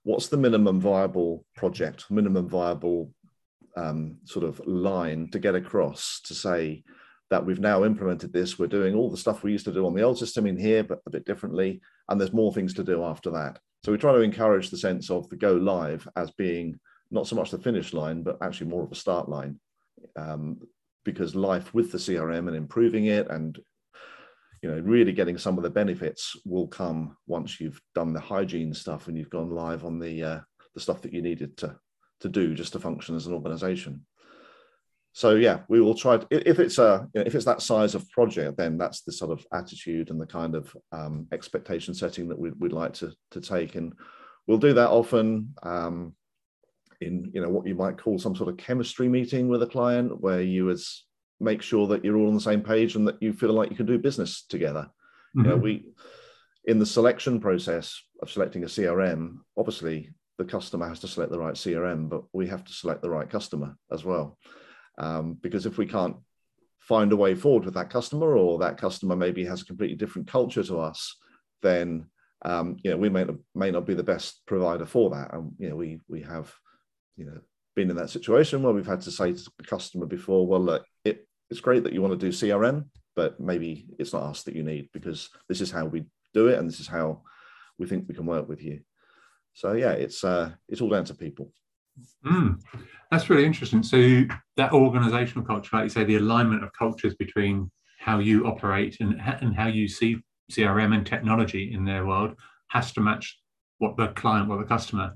what's 0.03 0.27
the 0.27 0.38
minimum 0.38 0.79
viable 0.79 1.46
project, 1.55 2.05
minimum 2.10 2.48
viable 2.48 3.13
um, 3.75 4.17
sort 4.25 4.46
of 4.46 4.62
line 4.65 5.29
to 5.31 5.39
get 5.39 5.55
across 5.55 6.22
to 6.25 6.34
say, 6.34 6.84
that 7.31 7.46
we've 7.46 7.62
now 7.62 7.86
implemented 7.86 8.34
this. 8.34 8.60
We're 8.60 8.67
doing 8.67 8.93
all 8.93 9.10
the 9.10 9.17
stuff 9.17 9.41
we 9.41 9.53
used 9.53 9.65
to 9.65 9.74
do 9.74 9.88
on 9.88 9.96
the 9.96 10.03
old 10.03 10.20
system 10.20 10.46
in 10.46 10.58
here, 10.58 10.84
but 10.84 11.01
a 11.08 11.10
bit 11.10 11.25
differently. 11.25 11.81
And 12.10 12.20
there's 12.20 12.34
more 12.34 12.53
things 12.53 12.74
to 12.75 12.84
do 12.84 13.03
after 13.03 13.31
that. 13.31 13.58
So 13.84 13.91
we 13.91 13.98
try 13.98 14.12
to 14.12 14.20
encourage 14.20 14.70
the 14.70 14.77
sense 14.77 15.10
of 15.10 15.27
the 15.29 15.38
go 15.38 15.53
live 15.53 16.08
as 16.17 16.29
being 16.31 16.77
not 17.10 17.27
so 17.27 17.38
much 17.38 17.50
the 17.50 17.58
finish 17.58 17.93
line, 17.93 18.22
but 18.22 18.38
actually 18.41 18.67
more 18.67 18.84
of 18.84 18.91
a 18.91 18.96
start 18.96 19.29
line. 19.29 19.60
Um, 20.17 20.60
because 21.03 21.34
life 21.34 21.74
with 21.74 21.91
the 21.91 21.98
CRM 21.98 22.48
and 22.48 22.55
improving 22.55 23.05
it 23.05 23.27
and 23.29 23.58
you 24.62 24.70
know 24.70 24.80
really 24.80 25.12
getting 25.12 25.38
some 25.38 25.58
of 25.58 25.63
the 25.63 25.70
benefits 25.70 26.36
will 26.46 26.68
come 26.68 27.18
once 27.27 27.60
you've 27.60 27.82
done 27.96 28.13
the 28.13 28.20
hygiene 28.20 28.74
stuff 28.74 29.08
and 29.08 29.18
you've 29.18 29.30
gone 29.30 29.50
live 29.50 29.86
on 29.86 30.00
the 30.00 30.24
uh, 30.24 30.39
the 30.74 30.80
stuff 30.80 31.01
that 31.01 31.13
you 31.13 31.22
needed 31.22 31.58
to 31.58 31.75
to 32.20 32.30
do 32.30 32.53
just 32.53 32.74
to 32.74 32.80
function 32.80 33.15
as 33.15 33.25
an 33.25 33.34
organization. 33.34 34.06
So 35.13 35.36
yeah 35.36 35.62
we 35.68 35.82
will 35.82 35.96
try 35.96 36.18
to, 36.18 36.50
if 36.50 36.60
it's 36.60 36.77
a 36.77 37.08
if 37.13 37.36
it's 37.36 37.46
that 37.46 37.62
size 37.62 37.96
of 37.96 38.10
project 38.12 38.58
then 38.58 38.77
that's 38.77 39.01
the 39.01 39.12
sort 39.12 39.32
of 39.32 39.46
attitude 39.51 40.10
and 40.10 40.22
the 40.22 40.27
kind 40.27 40.56
of 40.56 40.75
um, 40.91 41.27
expectation 41.32 41.94
setting 41.94 42.30
that 42.30 42.39
we, 42.39 42.51
would 42.51 42.74
like 42.74 42.94
to, 42.94 43.12
to 43.32 43.41
take. 43.41 43.75
And 43.75 43.94
we'll 44.48 44.58
do 44.58 44.74
that 44.74 44.89
often 44.89 45.53
um, 45.63 46.15
in 47.01 47.32
you 47.34 47.41
know 47.41 47.50
what 47.50 47.68
you 47.68 47.75
might 47.75 47.98
call 47.98 48.20
some 48.20 48.36
sort 48.36 48.50
of 48.50 48.58
chemistry 48.58 49.10
meeting 49.10 49.48
with 49.48 49.63
a 49.63 49.68
client 49.68 50.22
where 50.22 50.41
you 50.41 50.65
would 50.65 50.80
make 51.41 51.62
sure 51.62 51.88
that 51.88 52.03
you're 52.03 52.17
all 52.17 52.27
on 52.27 52.36
the 52.36 52.41
same 52.41 52.62
page 52.62 52.95
and 52.95 53.07
that 53.07 53.21
you 53.21 53.33
feel 53.33 53.53
like 53.53 53.69
you 53.69 53.75
can 53.75 53.86
do 53.86 53.98
business 53.98 54.45
together 54.48 54.89
mm-hmm. 55.36 55.41
you 55.41 55.48
know 55.48 55.55
mm-hmm. 55.55 55.63
we 55.63 55.86
in 56.65 56.79
the 56.79 56.86
selection 56.86 57.39
process 57.39 58.00
of 58.21 58.29
selecting 58.29 58.63
a 58.63 58.67
crm 58.67 59.38
obviously 59.57 60.10
the 60.38 60.45
customer 60.45 60.88
has 60.88 61.00
to 61.00 61.07
select 61.07 61.31
the 61.31 61.39
right 61.39 61.55
crm 61.55 62.10
but 62.10 62.24
we 62.33 62.48
have 62.48 62.63
to 62.63 62.74
select 62.74 63.01
the 63.01 63.10
right 63.10 63.29
customer 63.29 63.75
as 63.91 64.05
well 64.05 64.38
um, 64.98 65.33
because 65.41 65.65
if 65.65 65.77
we 65.77 65.86
can't 65.86 66.15
find 66.81 67.12
a 67.12 67.15
way 67.15 67.36
forward 67.36 67.63
with 67.63 67.75
that 67.75 67.89
customer, 67.89 68.36
or 68.36 68.60
that 68.60 68.77
customer 68.77 69.15
maybe 69.15 69.45
has 69.45 69.62
a 69.62 69.65
completely 69.65 69.95
different 69.95 70.27
culture 70.27 70.63
to 70.63 70.79
us, 70.79 71.15
then 71.62 72.07
um, 72.43 72.77
you 72.83 72.91
know 72.91 72.98
we 72.98 73.10
may 73.10 73.24
not, 73.24 73.36
may 73.55 73.71
not 73.71 73.86
be 73.86 73.93
the 73.93 74.03
best 74.03 74.41
provider 74.45 74.86
for 74.86 75.12
that. 75.12 75.33
And 75.33 75.53
you 75.57 75.69
know 75.69 75.75
we 75.75 76.00
we 76.10 76.21
have 76.24 76.53
you 77.15 77.25
know 77.25 77.39
been 77.75 77.89
in 77.89 77.95
that 77.95 78.10
situation 78.10 78.62
where 78.62 78.74
we've 78.74 78.86
had 78.86 79.01
to 79.01 79.12
say 79.12 79.31
to 79.31 79.51
the 79.57 79.63
customer 79.63 80.05
before, 80.05 80.45
well, 80.45 80.60
look, 80.60 80.86
it, 81.05 81.25
it's 81.51 81.60
great 81.60 81.84
that 81.84 81.93
you 81.93 82.01
want 82.01 82.17
to 82.17 82.25
do 82.25 82.31
CRM, 82.31 82.86
but 83.15 83.39
maybe 83.39 83.86
it's 84.00 84.13
not 84.13 84.24
us 84.24 84.43
that 84.43 84.55
you 84.55 84.63
need 84.63 84.89
because 84.93 85.29
this 85.50 85.62
is 85.62 85.70
how 85.70 85.86
we 85.86 86.05
do 86.34 86.48
it, 86.48 86.58
and 86.58 86.67
this 86.67 86.79
is 86.79 86.88
how 86.88 87.22
we 87.77 87.86
think 87.86 88.05
we 88.08 88.15
can 88.15 88.25
work 88.25 88.48
with 88.48 88.63
you. 88.63 88.79
So 89.53 89.74
yeah, 89.74 89.91
it's 89.91 90.24
uh, 90.24 90.51
it's 90.70 90.81
all 90.81 90.89
down 90.89 91.05
to 91.05 91.13
people. 91.13 91.51
Mm, 92.25 92.60
that's 93.12 93.29
really 93.29 93.46
interesting. 93.46 93.84
So 93.84 94.24
that 94.55 94.72
organizational 94.72 95.46
culture, 95.46 95.75
like 95.75 95.84
you 95.84 95.89
say, 95.89 96.05
the 96.05 96.15
alignment 96.15 96.63
of 96.63 96.72
cultures 96.72 97.15
between 97.15 97.70
how 98.00 98.20
you 98.20 98.48
operate 98.48 98.98
and, 99.01 99.22
and 99.41 99.53
how 99.53 99.67
you 99.67 99.88
see 99.88 100.17
CRM 100.51 100.96
and 100.96 101.05
technology 101.05 101.74
in 101.74 101.84
their 101.86 102.05
world 102.05 102.36
has 102.70 102.93
to 102.93 103.01
match 103.01 103.38
what 103.79 103.98
the 103.98 104.08
client, 104.10 104.48
what 104.48 104.60
the 104.60 104.65
customer, 104.65 105.15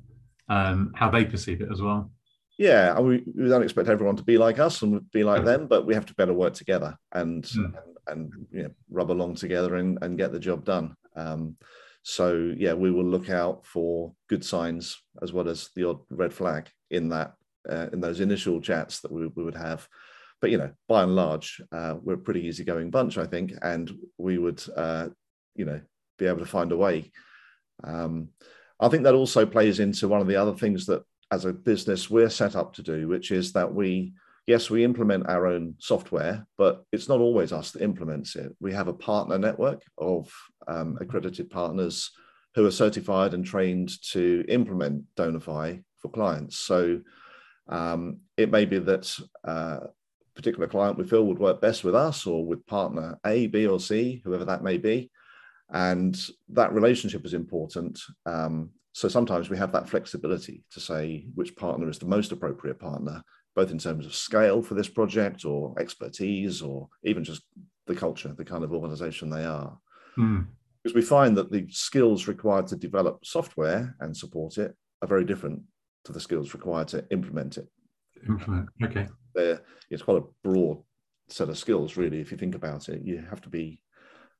um, 0.49 0.91
how 0.95 1.09
they 1.09 1.23
perceive 1.23 1.61
it 1.61 1.71
as 1.71 1.81
well. 1.81 2.11
Yeah, 2.57 2.99
we, 2.99 3.23
we 3.35 3.49
don't 3.49 3.63
expect 3.63 3.89
everyone 3.89 4.15
to 4.15 4.23
be 4.23 4.37
like 4.37 4.59
us 4.59 4.81
and 4.81 5.09
be 5.11 5.23
like 5.23 5.43
them, 5.43 5.67
but 5.67 5.85
we 5.85 5.93
have 5.93 6.05
to 6.05 6.15
better 6.15 6.33
work 6.33 6.53
together 6.53 6.95
and 7.11 7.43
mm. 7.43 7.65
and, 7.65 7.75
and 8.07 8.47
you 8.51 8.63
know, 8.63 8.71
rub 8.89 9.11
along 9.11 9.35
together 9.35 9.75
and, 9.75 9.97
and 10.01 10.17
get 10.17 10.31
the 10.31 10.39
job 10.39 10.63
done. 10.63 10.95
Um, 11.15 11.57
so 12.03 12.53
yeah, 12.55 12.73
we 12.73 12.91
will 12.91 13.03
look 13.05 13.29
out 13.29 13.65
for 13.65 14.13
good 14.29 14.45
signs 14.45 15.01
as 15.21 15.33
well 15.33 15.49
as 15.49 15.69
the 15.75 15.89
odd 15.89 15.99
red 16.09 16.33
flag 16.33 16.69
in 16.91 17.09
that 17.09 17.33
uh, 17.69 17.87
in 17.91 17.99
those 17.99 18.19
initial 18.19 18.61
chats 18.61 19.01
that 19.01 19.11
we, 19.11 19.27
we 19.27 19.43
would 19.43 19.55
have. 19.55 19.87
But 20.39 20.51
you 20.51 20.57
know, 20.57 20.71
by 20.87 21.03
and 21.03 21.15
large, 21.15 21.61
uh, 21.71 21.95
we're 22.01 22.13
a 22.13 22.17
pretty 22.19 22.45
easygoing 22.45 22.91
bunch, 22.91 23.17
I 23.17 23.25
think, 23.25 23.53
and 23.61 23.91
we 24.17 24.37
would 24.37 24.63
uh, 24.77 25.09
you 25.55 25.65
know 25.65 25.81
be 26.17 26.27
able 26.27 26.39
to 26.39 26.45
find 26.45 26.71
a 26.71 26.77
way. 26.77 27.11
Um, 27.83 28.29
I 28.79 28.89
think 28.89 29.03
that 29.03 29.15
also 29.15 29.45
plays 29.45 29.79
into 29.79 30.07
one 30.07 30.21
of 30.21 30.27
the 30.27 30.35
other 30.35 30.53
things 30.53 30.85
that 30.85 31.03
as 31.31 31.45
a 31.45 31.53
business 31.53 32.09
we're 32.09 32.29
set 32.29 32.55
up 32.55 32.73
to 32.73 32.83
do, 32.83 33.07
which 33.07 33.31
is 33.31 33.53
that 33.53 33.73
we 33.73 34.13
yes, 34.47 34.69
we 34.69 34.83
implement 34.83 35.27
our 35.27 35.47
own 35.47 35.75
software, 35.79 36.45
but 36.57 36.83
it's 36.91 37.09
not 37.09 37.19
always 37.19 37.51
us 37.51 37.71
that 37.71 37.81
implements 37.81 38.35
it. 38.35 38.55
We 38.59 38.73
have 38.73 38.87
a 38.87 38.93
partner 38.93 39.37
network 39.37 39.81
of 39.97 40.31
um, 40.67 40.97
accredited 41.01 41.49
partners 41.49 42.11
who 42.53 42.65
are 42.65 42.71
certified 42.71 43.33
and 43.33 43.43
trained 43.45 43.91
to 44.11 44.45
implement 44.47 45.03
Donorfy 45.17 45.83
for 45.97 46.09
clients. 46.09 46.57
So 46.57 47.01
um, 47.67 48.19
it 48.37 48.51
may 48.51 48.65
be 48.65 48.79
that 48.79 49.17
uh, 49.45 49.79
a 49.81 49.89
particular 50.35 50.67
client 50.67 50.97
we 50.97 51.05
feel 51.05 51.25
would 51.25 51.39
work 51.39 51.59
best 51.59 51.83
with 51.83 51.95
us 51.95 52.25
or 52.25 52.45
with 52.45 52.65
partner 52.67 53.17
A, 53.25 53.47
B, 53.47 53.65
or 53.67 53.79
C, 53.79 54.21
whoever 54.23 54.45
that 54.45 54.63
may 54.63 54.77
be. 54.77 55.09
And 55.69 56.15
that 56.49 56.73
relationship 56.73 57.25
is 57.25 57.33
important. 57.33 57.99
Um, 58.25 58.69
so 58.95 59.09
sometimes 59.09 59.49
we 59.49 59.57
have 59.57 59.73
that 59.73 59.89
flexibility 59.89 60.63
to 60.71 60.79
say 60.79 61.25
which 61.35 61.53
partner 61.57 61.89
is 61.89 61.99
the 61.99 62.05
most 62.05 62.31
appropriate 62.31 62.79
partner 62.79 63.21
both 63.53 63.69
in 63.69 63.77
terms 63.77 64.05
of 64.05 64.15
scale 64.15 64.61
for 64.61 64.73
this 64.73 64.87
project 64.87 65.43
or 65.43 65.77
expertise 65.77 66.61
or 66.61 66.87
even 67.03 67.21
just 67.21 67.43
the 67.87 67.95
culture, 67.95 68.33
the 68.37 68.45
kind 68.45 68.63
of 68.63 68.71
organization 68.71 69.29
they 69.29 69.43
are. 69.43 69.77
Mm. 70.17 70.47
Because 70.81 70.95
we 70.95 71.01
find 71.01 71.35
that 71.35 71.51
the 71.51 71.67
skills 71.69 72.29
required 72.29 72.67
to 72.67 72.77
develop 72.77 73.25
software 73.25 73.95
and 73.99 74.15
support 74.15 74.57
it 74.57 74.73
are 75.01 75.09
very 75.09 75.25
different 75.25 75.61
to 76.05 76.13
the 76.13 76.19
skills 76.19 76.53
required 76.53 76.87
to 76.89 77.05
implement 77.11 77.57
it. 77.57 77.67
Implement, 78.29 78.69
okay. 78.81 79.07
They're, 79.33 79.61
it's 79.89 80.03
quite 80.03 80.21
a 80.21 80.25
broad 80.41 80.81
set 81.27 81.49
of 81.49 81.57
skills, 81.57 81.97
really, 81.97 82.21
if 82.21 82.31
you 82.31 82.37
think 82.37 82.55
about 82.55 82.87
it. 82.87 83.01
You 83.03 83.25
have 83.29 83.41
to 83.41 83.49
be, 83.49 83.81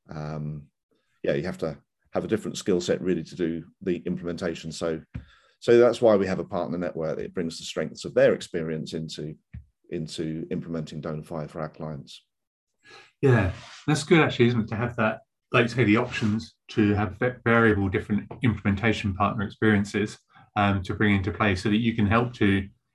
um, 0.08 0.62
yeah, 1.22 1.34
you 1.34 1.44
have 1.44 1.58
to 1.58 1.76
have 2.16 2.24
a 2.24 2.28
different 2.28 2.56
skill 2.56 2.80
set 2.80 3.00
really 3.02 3.22
to 3.22 3.36
do 3.36 3.62
the 3.82 3.96
implementation. 4.06 4.72
So 4.72 5.00
so 5.60 5.78
that's 5.78 6.00
why 6.00 6.16
we 6.16 6.26
have 6.26 6.38
a 6.38 6.44
partner 6.44 6.78
network 6.78 7.18
that 7.18 7.34
brings 7.34 7.58
the 7.58 7.64
strengths 7.64 8.04
of 8.06 8.14
their 8.14 8.32
experience 8.34 8.94
into 8.94 9.34
into 9.90 10.46
implementing 10.50 11.02
Donorfy 11.02 11.48
for 11.50 11.60
our 11.60 11.68
clients. 11.68 12.24
Yeah, 13.20 13.52
that's 13.86 14.04
good 14.04 14.20
actually, 14.20 14.48
isn't 14.48 14.64
it? 14.64 14.68
To 14.68 14.76
have 14.76 14.96
that, 14.96 15.20
like 15.52 15.68
say, 15.68 15.84
the 15.84 15.98
options 15.98 16.54
to 16.68 16.94
have 16.94 17.10
variable 17.44 17.88
different 17.88 18.22
implementation 18.42 19.14
partner 19.14 19.44
experiences 19.44 20.18
um, 20.56 20.82
to 20.84 20.94
bring 20.94 21.14
into 21.16 21.32
play, 21.38 21.54
so 21.54 21.68
that 21.68 21.84
you 21.86 21.94
can 21.94 22.06
help 22.06 22.32
to, 22.34 22.48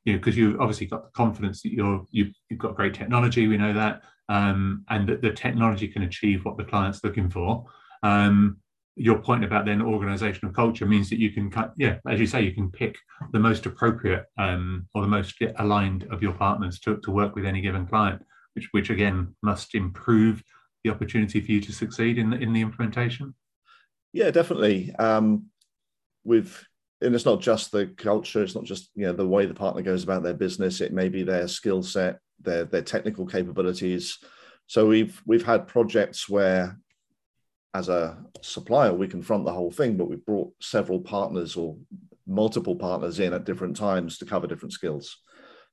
you 0.05 0.13
know, 0.13 0.19
because 0.19 0.37
you've 0.37 0.59
obviously 0.59 0.87
got 0.87 1.03
the 1.03 1.11
confidence 1.11 1.61
that 1.61 1.73
you're 1.73 2.05
you've, 2.09 2.33
you've 2.49 2.59
got 2.65 2.75
great 2.75 2.95
technology. 2.95 3.47
We 3.47 3.57
know 3.57 3.73
that, 3.73 4.01
um, 4.29 4.83
and 4.89 5.07
that 5.09 5.21
the 5.21 5.31
technology 5.31 5.87
can 5.87 6.03
achieve 6.03 6.43
what 6.43 6.57
the 6.57 6.69
client's 6.71 7.03
looking 7.03 7.29
for. 7.29 7.65
Um, 8.03 8.57
your 8.95 9.19
point 9.19 9.43
about 9.43 9.65
then 9.65 9.81
organizational 9.81 10.53
culture 10.53 10.85
means 10.85 11.09
that 11.09 11.19
you 11.19 11.31
can 11.31 11.51
yeah 11.77 11.97
as 12.09 12.19
you 12.19 12.27
say 12.27 12.41
you 12.41 12.53
can 12.53 12.69
pick 12.69 12.97
the 13.31 13.39
most 13.39 13.65
appropriate 13.65 14.25
um, 14.37 14.85
or 14.93 15.01
the 15.01 15.07
most 15.07 15.35
aligned 15.59 16.03
of 16.11 16.21
your 16.21 16.33
partners 16.33 16.79
to, 16.79 16.97
to 16.97 17.09
work 17.09 17.33
with 17.33 17.45
any 17.45 17.61
given 17.61 17.87
client 17.87 18.21
which 18.53 18.67
which 18.71 18.89
again 18.89 19.35
must 19.41 19.75
improve 19.75 20.43
the 20.83 20.89
opportunity 20.89 21.41
for 21.41 21.51
you 21.51 21.61
to 21.61 21.73
succeed 21.73 22.17
in 22.17 22.29
the 22.29 22.37
in 22.37 22.53
the 22.53 22.61
implementation. 22.61 23.35
Yeah 24.13 24.31
definitely. 24.31 24.93
Um, 24.95 25.47
with 26.23 26.63
and 27.01 27.15
it's 27.15 27.25
not 27.25 27.41
just 27.41 27.71
the 27.71 27.87
culture 27.97 28.43
it's 28.43 28.53
not 28.53 28.63
just 28.63 28.91
you 28.93 29.07
know 29.07 29.13
the 29.13 29.27
way 29.27 29.45
the 29.45 29.53
partner 29.53 29.81
goes 29.81 30.03
about 30.03 30.23
their 30.23 30.33
business. 30.33 30.81
It 30.81 30.93
may 30.93 31.09
be 31.09 31.23
their 31.23 31.47
skill 31.47 31.83
set 31.83 32.19
their 32.39 32.65
their 32.65 32.81
technical 32.81 33.25
capabilities. 33.25 34.17
So 34.67 34.87
we've 34.87 35.21
we've 35.25 35.45
had 35.45 35.67
projects 35.67 36.29
where 36.29 36.77
as 37.73 37.89
a 37.89 38.17
supplier, 38.41 38.93
we 38.93 39.07
can 39.07 39.21
front 39.21 39.45
the 39.45 39.53
whole 39.53 39.71
thing, 39.71 39.97
but 39.97 40.09
we've 40.09 40.25
brought 40.25 40.53
several 40.61 40.99
partners 40.99 41.55
or 41.55 41.77
multiple 42.27 42.75
partners 42.75 43.19
in 43.19 43.33
at 43.33 43.45
different 43.45 43.75
times 43.75 44.17
to 44.17 44.25
cover 44.25 44.47
different 44.47 44.73
skills. 44.73 45.17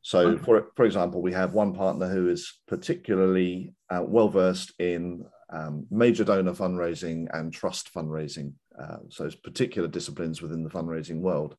So, 0.03 0.39
for 0.39 0.69
for 0.77 0.85
example, 0.85 1.21
we 1.21 1.33
have 1.33 1.55
one 1.55 1.75
partner 1.75 2.09
who 2.09 2.29
is 2.29 2.61
particularly 2.69 3.75
uh, 3.91 4.05
well 4.07 4.29
versed 4.29 4.73
in 4.79 5.25
um, 5.53 5.87
major 5.91 6.25
donor 6.25 6.53
fundraising 6.53 7.27
and 7.33 7.53
trust 7.53 7.93
fundraising. 7.93 8.53
Uh, 8.81 8.99
so, 9.09 9.25
it's 9.25 9.35
particular 9.35 9.89
disciplines 9.89 10.41
within 10.41 10.63
the 10.63 10.71
fundraising 10.71 11.21
world. 11.21 11.57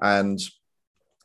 And 0.00 0.38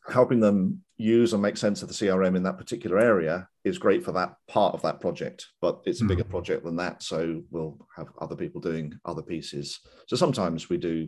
helping 0.07 0.39
them 0.39 0.83
use 0.97 1.33
and 1.33 1.41
make 1.41 1.57
sense 1.57 1.81
of 1.81 1.87
the 1.87 1.93
CRM 1.93 2.35
in 2.35 2.43
that 2.43 2.57
particular 2.57 2.99
area 2.99 3.47
is 3.63 3.77
great 3.77 4.03
for 4.03 4.11
that 4.11 4.35
part 4.47 4.73
of 4.73 4.81
that 4.81 4.99
project, 4.99 5.47
but 5.61 5.81
it's 5.85 6.01
a 6.01 6.05
bigger 6.05 6.23
mm. 6.23 6.29
project 6.29 6.63
than 6.63 6.75
that. 6.75 7.01
So 7.01 7.41
we'll 7.49 7.77
have 7.95 8.07
other 8.19 8.35
people 8.35 8.61
doing 8.61 8.93
other 9.05 9.21
pieces. 9.21 9.79
So 10.07 10.15
sometimes 10.15 10.69
we 10.69 10.77
do, 10.77 11.07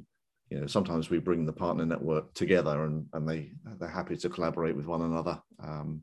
you 0.49 0.59
know, 0.59 0.67
sometimes 0.67 1.09
we 1.09 1.19
bring 1.19 1.45
the 1.45 1.53
partner 1.53 1.85
network 1.85 2.33
together 2.33 2.85
and, 2.85 3.05
and 3.13 3.27
they, 3.27 3.51
they're 3.79 3.89
happy 3.89 4.15
to 4.17 4.29
collaborate 4.29 4.75
with 4.75 4.87
one 4.87 5.01
another. 5.01 5.41
Um, 5.61 6.01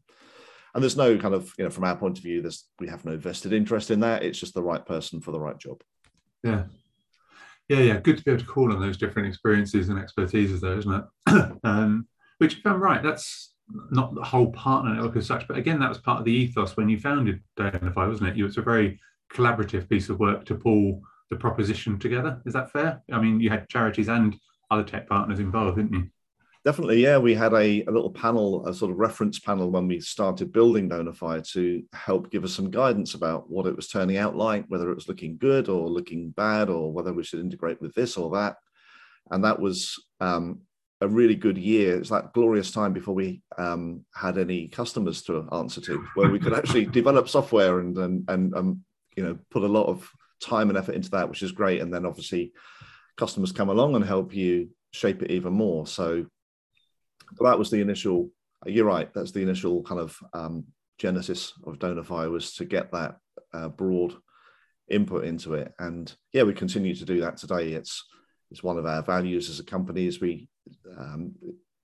and 0.74 0.82
there's 0.82 0.96
no 0.96 1.18
kind 1.18 1.34
of, 1.34 1.52
you 1.58 1.64
know, 1.64 1.70
from 1.70 1.84
our 1.84 1.96
point 1.96 2.18
of 2.18 2.24
view, 2.24 2.40
there's, 2.40 2.66
we 2.78 2.88
have 2.88 3.04
no 3.04 3.16
vested 3.16 3.52
interest 3.52 3.90
in 3.90 4.00
that. 4.00 4.22
It's 4.22 4.38
just 4.38 4.54
the 4.54 4.62
right 4.62 4.84
person 4.84 5.20
for 5.20 5.32
the 5.32 5.40
right 5.40 5.58
job. 5.58 5.82
Yeah. 6.42 6.64
Yeah, 7.68 7.80
yeah. 7.80 8.00
Good 8.00 8.18
to 8.18 8.24
be 8.24 8.30
able 8.30 8.40
to 8.40 8.46
call 8.46 8.72
on 8.72 8.80
those 8.80 8.96
different 8.96 9.28
experiences 9.28 9.88
and 9.88 9.98
expertises, 9.98 10.60
though, 10.60 10.78
isn't 10.78 11.04
it? 11.26 11.58
um, 11.64 12.06
which, 12.42 12.58
if 12.58 12.66
I'm 12.66 12.82
right, 12.82 13.02
that's 13.02 13.54
not 13.92 14.16
the 14.16 14.22
whole 14.22 14.50
partner 14.50 14.94
network 14.94 15.16
as 15.16 15.28
such, 15.28 15.46
but 15.46 15.56
again, 15.56 15.78
that 15.78 15.88
was 15.88 15.98
part 15.98 16.18
of 16.18 16.24
the 16.24 16.32
ethos 16.32 16.76
when 16.76 16.88
you 16.88 16.98
founded 16.98 17.40
Donorfy, 17.56 18.08
wasn't 18.08 18.30
it? 18.30 18.44
It's 18.44 18.56
a 18.56 18.62
very 18.62 18.98
collaborative 19.32 19.88
piece 19.88 20.08
of 20.08 20.18
work 20.18 20.44
to 20.46 20.56
pull 20.56 21.00
the 21.30 21.36
proposition 21.36 22.00
together. 22.00 22.42
Is 22.44 22.52
that 22.54 22.72
fair? 22.72 23.00
I 23.12 23.20
mean, 23.20 23.40
you 23.40 23.48
had 23.48 23.68
charities 23.68 24.08
and 24.08 24.36
other 24.72 24.82
tech 24.82 25.08
partners 25.08 25.38
involved, 25.38 25.76
didn't 25.76 25.92
you? 25.92 26.08
Definitely, 26.64 27.00
yeah. 27.00 27.16
We 27.18 27.32
had 27.32 27.52
a, 27.52 27.84
a 27.84 27.90
little 27.90 28.10
panel, 28.10 28.66
a 28.66 28.74
sort 28.74 28.90
of 28.90 28.98
reference 28.98 29.38
panel 29.38 29.70
when 29.70 29.86
we 29.86 30.00
started 30.00 30.52
building 30.52 30.88
Donorfy 30.88 31.48
to 31.52 31.82
help 31.92 32.32
give 32.32 32.42
us 32.42 32.52
some 32.52 32.70
guidance 32.72 33.14
about 33.14 33.48
what 33.48 33.66
it 33.66 33.76
was 33.76 33.86
turning 33.86 34.16
out 34.16 34.34
like, 34.34 34.64
whether 34.66 34.90
it 34.90 34.96
was 34.96 35.08
looking 35.08 35.36
good 35.38 35.68
or 35.68 35.88
looking 35.88 36.30
bad, 36.30 36.68
or 36.70 36.92
whether 36.92 37.12
we 37.12 37.22
should 37.22 37.40
integrate 37.40 37.80
with 37.80 37.94
this 37.94 38.16
or 38.16 38.30
that. 38.30 38.56
And 39.30 39.44
that 39.44 39.60
was 39.60 39.94
um, 40.20 40.62
a 41.02 41.08
really 41.08 41.34
good 41.34 41.58
year. 41.58 41.98
It's 41.98 42.10
that 42.10 42.32
glorious 42.32 42.70
time 42.70 42.92
before 42.92 43.14
we 43.14 43.42
um, 43.58 44.04
had 44.14 44.38
any 44.38 44.68
customers 44.68 45.22
to 45.22 45.48
answer 45.52 45.80
to, 45.82 46.06
where 46.14 46.30
we 46.30 46.38
could 46.38 46.54
actually 46.54 46.86
develop 47.00 47.28
software 47.28 47.80
and 47.80 47.98
and 47.98 48.24
and 48.28 48.54
um, 48.54 48.84
you 49.16 49.24
know 49.24 49.38
put 49.50 49.64
a 49.64 49.68
lot 49.68 49.86
of 49.86 50.08
time 50.40 50.68
and 50.68 50.78
effort 50.78 50.94
into 50.94 51.10
that, 51.10 51.28
which 51.28 51.42
is 51.42 51.52
great. 51.52 51.80
And 51.80 51.92
then 51.92 52.06
obviously 52.06 52.52
customers 53.16 53.52
come 53.52 53.68
along 53.68 53.96
and 53.96 54.04
help 54.04 54.32
you 54.32 54.70
shape 54.92 55.22
it 55.22 55.30
even 55.30 55.52
more. 55.52 55.86
So 55.86 56.26
that 57.40 57.58
was 57.58 57.70
the 57.70 57.80
initial. 57.80 58.30
You're 58.64 58.86
right. 58.86 59.12
That's 59.12 59.32
the 59.32 59.42
initial 59.42 59.82
kind 59.82 60.00
of 60.00 60.16
um, 60.32 60.64
genesis 60.98 61.52
of 61.66 61.80
Donorfy 61.80 62.30
was 62.30 62.54
to 62.54 62.64
get 62.64 62.92
that 62.92 63.16
uh, 63.52 63.68
broad 63.68 64.14
input 64.88 65.24
into 65.24 65.54
it. 65.54 65.72
And 65.80 66.14
yeah, 66.32 66.44
we 66.44 66.54
continue 66.54 66.94
to 66.94 67.04
do 67.04 67.20
that 67.22 67.38
today. 67.38 67.72
It's 67.72 68.04
it's 68.52 68.62
one 68.62 68.78
of 68.78 68.86
our 68.86 69.02
values 69.02 69.50
as 69.50 69.58
a 69.58 69.64
company. 69.64 70.06
Is 70.06 70.20
we 70.20 70.48
um, 70.98 71.34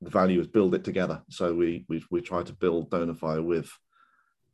the 0.01 0.11
value 0.11 0.41
is 0.41 0.47
build 0.47 0.75
it 0.75 0.85
together. 0.85 1.23
So 1.29 1.55
we 1.55 1.85
we 1.89 2.05
we 2.11 2.21
try 2.21 2.43
to 2.43 2.53
build 2.53 2.91
Donorfy 2.91 3.45
with 3.45 3.71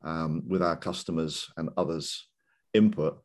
um, 0.03 0.43
with 0.47 0.63
our 0.63 0.77
customers 0.77 1.51
and 1.57 1.71
others' 1.77 2.29
input. 2.73 3.21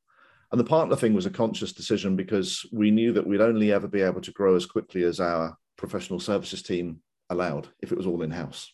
And 0.52 0.60
the 0.60 0.66
partner 0.66 0.96
thing 0.96 1.14
was 1.14 1.28
a 1.28 1.32
conscious 1.32 1.74
decision 1.74 2.16
because 2.16 2.66
we 2.72 2.90
knew 2.90 3.14
that 3.14 3.28
we'd 3.28 3.42
only 3.42 3.72
ever 3.72 3.88
be 3.88 4.02
able 4.02 4.22
to 4.22 4.32
grow 4.32 4.56
as 4.56 4.66
quickly 4.66 5.04
as 5.04 5.20
our 5.20 5.56
professional 5.78 6.20
services 6.20 6.64
team 6.64 7.02
allowed 7.30 7.68
if 7.82 7.92
it 7.92 7.98
was 7.98 8.08
all 8.08 8.24
in 8.24 8.32
house. 8.32 8.74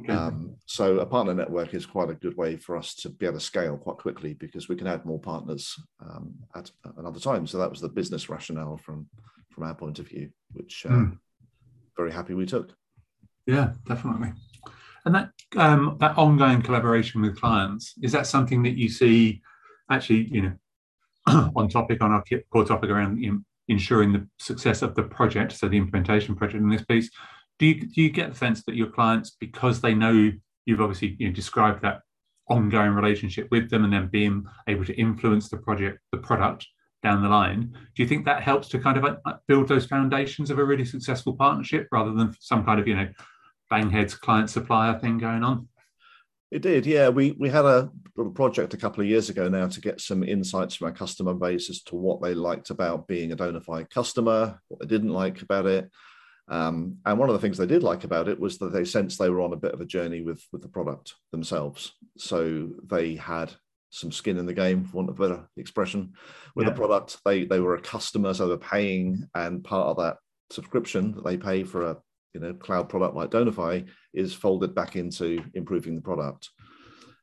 Okay. 0.00 0.12
Um, 0.12 0.56
so 0.66 0.98
a 0.98 1.06
partner 1.06 1.34
network 1.34 1.74
is 1.74 1.86
quite 1.86 2.10
a 2.10 2.14
good 2.14 2.36
way 2.36 2.56
for 2.56 2.76
us 2.76 2.94
to 2.96 3.08
be 3.08 3.26
able 3.26 3.38
to 3.38 3.44
scale 3.44 3.76
quite 3.76 3.96
quickly 3.96 4.34
because 4.34 4.68
we 4.68 4.76
can 4.76 4.86
add 4.86 5.06
more 5.06 5.18
partners 5.18 5.74
um, 6.00 6.34
at 6.54 6.70
another 6.98 7.20
time. 7.20 7.46
So 7.46 7.58
that 7.58 7.70
was 7.70 7.80
the 7.80 7.88
business 7.88 8.28
rationale 8.28 8.76
from 8.76 9.08
from 9.50 9.64
our 9.64 9.74
point 9.74 9.98
of 9.98 10.08
view, 10.08 10.28
which 10.52 10.84
uh, 10.84 10.90
mm. 10.90 11.18
Very 11.96 12.12
happy 12.12 12.34
we 12.34 12.46
took. 12.46 12.72
Yeah, 13.46 13.72
definitely. 13.86 14.32
And 15.04 15.14
that 15.14 15.30
um, 15.56 15.96
that 16.00 16.18
ongoing 16.18 16.62
collaboration 16.62 17.22
with 17.22 17.38
clients 17.38 17.94
is 18.02 18.12
that 18.12 18.26
something 18.26 18.62
that 18.64 18.76
you 18.76 18.88
see 18.88 19.40
actually, 19.90 20.28
you 20.30 20.42
know, 20.42 21.52
on 21.56 21.68
topic 21.68 22.02
on 22.02 22.10
our 22.10 22.24
core 22.50 22.64
topic 22.64 22.90
around 22.90 23.24
ensuring 23.68 24.12
the 24.12 24.26
success 24.38 24.82
of 24.82 24.94
the 24.94 25.02
project, 25.02 25.52
so 25.52 25.68
the 25.68 25.76
implementation 25.76 26.34
project 26.34 26.62
in 26.62 26.68
this 26.68 26.84
piece 26.84 27.10
do 27.58 27.66
you 27.66 27.86
do 27.86 28.02
you 28.02 28.10
get 28.10 28.30
the 28.30 28.36
sense 28.36 28.62
that 28.64 28.74
your 28.74 28.88
clients, 28.88 29.36
because 29.40 29.80
they 29.80 29.94
know 29.94 30.32
you've 30.66 30.80
obviously 30.80 31.16
you 31.18 31.28
know, 31.28 31.34
described 31.34 31.82
that 31.82 32.00
ongoing 32.48 32.92
relationship 32.92 33.48
with 33.50 33.70
them 33.70 33.84
and 33.84 33.92
then 33.92 34.08
being 34.08 34.44
able 34.68 34.84
to 34.84 34.94
influence 34.94 35.48
the 35.48 35.56
project, 35.56 35.98
the 36.12 36.18
product 36.18 36.66
down 37.02 37.22
the 37.22 37.28
line, 37.28 37.76
do 37.94 38.02
you 38.02 38.08
think 38.08 38.24
that 38.24 38.42
helps 38.42 38.68
to 38.68 38.78
kind 38.78 38.96
of 38.96 39.04
uh, 39.04 39.34
build 39.46 39.68
those 39.68 39.86
foundations 39.86 40.50
of 40.50 40.58
a 40.58 40.64
really 40.64 40.84
successful 40.84 41.34
partnership 41.34 41.88
rather 41.92 42.12
than 42.12 42.34
some 42.40 42.64
kind 42.64 42.80
of 42.80 42.88
you 42.88 42.96
know 42.96 43.08
bang 43.70 43.90
heads 43.90 44.14
client 44.14 44.50
supplier 44.50 44.98
thing 44.98 45.18
going 45.18 45.44
on? 45.44 45.68
It 46.50 46.62
did, 46.62 46.86
yeah. 46.86 47.08
We 47.08 47.32
we 47.32 47.48
had 47.48 47.64
a 47.64 47.90
little 48.16 48.32
project 48.32 48.74
a 48.74 48.78
couple 48.78 49.02
of 49.02 49.08
years 49.08 49.28
ago 49.28 49.48
now 49.48 49.66
to 49.68 49.80
get 49.80 50.00
some 50.00 50.22
insights 50.22 50.76
from 50.76 50.86
our 50.86 50.92
customer 50.92 51.34
base 51.34 51.68
as 51.70 51.82
to 51.84 51.96
what 51.96 52.22
they 52.22 52.34
liked 52.34 52.70
about 52.70 53.08
being 53.08 53.32
a 53.32 53.36
Donorfy 53.36 53.90
customer, 53.90 54.60
what 54.68 54.80
they 54.80 54.86
didn't 54.86 55.12
like 55.12 55.42
about 55.42 55.66
it, 55.66 55.90
um, 56.48 56.98
and 57.04 57.18
one 57.18 57.28
of 57.28 57.34
the 57.34 57.40
things 57.40 57.58
they 57.58 57.66
did 57.66 57.82
like 57.82 58.04
about 58.04 58.28
it 58.28 58.38
was 58.38 58.58
that 58.58 58.72
they 58.72 58.84
sensed 58.84 59.18
they 59.18 59.30
were 59.30 59.40
on 59.40 59.52
a 59.52 59.56
bit 59.56 59.74
of 59.74 59.80
a 59.80 59.86
journey 59.86 60.22
with 60.22 60.44
with 60.52 60.62
the 60.62 60.68
product 60.68 61.14
themselves. 61.32 61.92
So 62.16 62.70
they 62.84 63.16
had 63.16 63.52
some 63.96 64.12
skin 64.12 64.36
in 64.36 64.46
the 64.46 64.54
game, 64.54 64.84
for 64.84 64.98
want 64.98 65.08
of 65.08 65.18
a 65.18 65.22
better 65.22 65.48
expression, 65.56 66.12
with 66.54 66.66
yeah. 66.66 66.72
the 66.72 66.76
product. 66.76 67.18
They 67.24 67.44
they 67.44 67.60
were 67.60 67.76
a 67.76 67.80
customer, 67.80 68.34
so 68.34 68.46
they're 68.46 68.58
paying, 68.58 69.26
and 69.34 69.64
part 69.64 69.88
of 69.88 69.96
that 69.96 70.18
subscription 70.50 71.12
that 71.12 71.24
they 71.24 71.36
pay 71.36 71.64
for 71.64 71.90
a 71.90 71.96
you 72.34 72.40
know 72.40 72.52
cloud 72.54 72.88
product 72.88 73.16
like 73.16 73.30
Donorfy 73.30 73.86
is 74.12 74.34
folded 74.34 74.74
back 74.74 74.96
into 74.96 75.42
improving 75.54 75.96
the 75.96 76.02
product. 76.02 76.50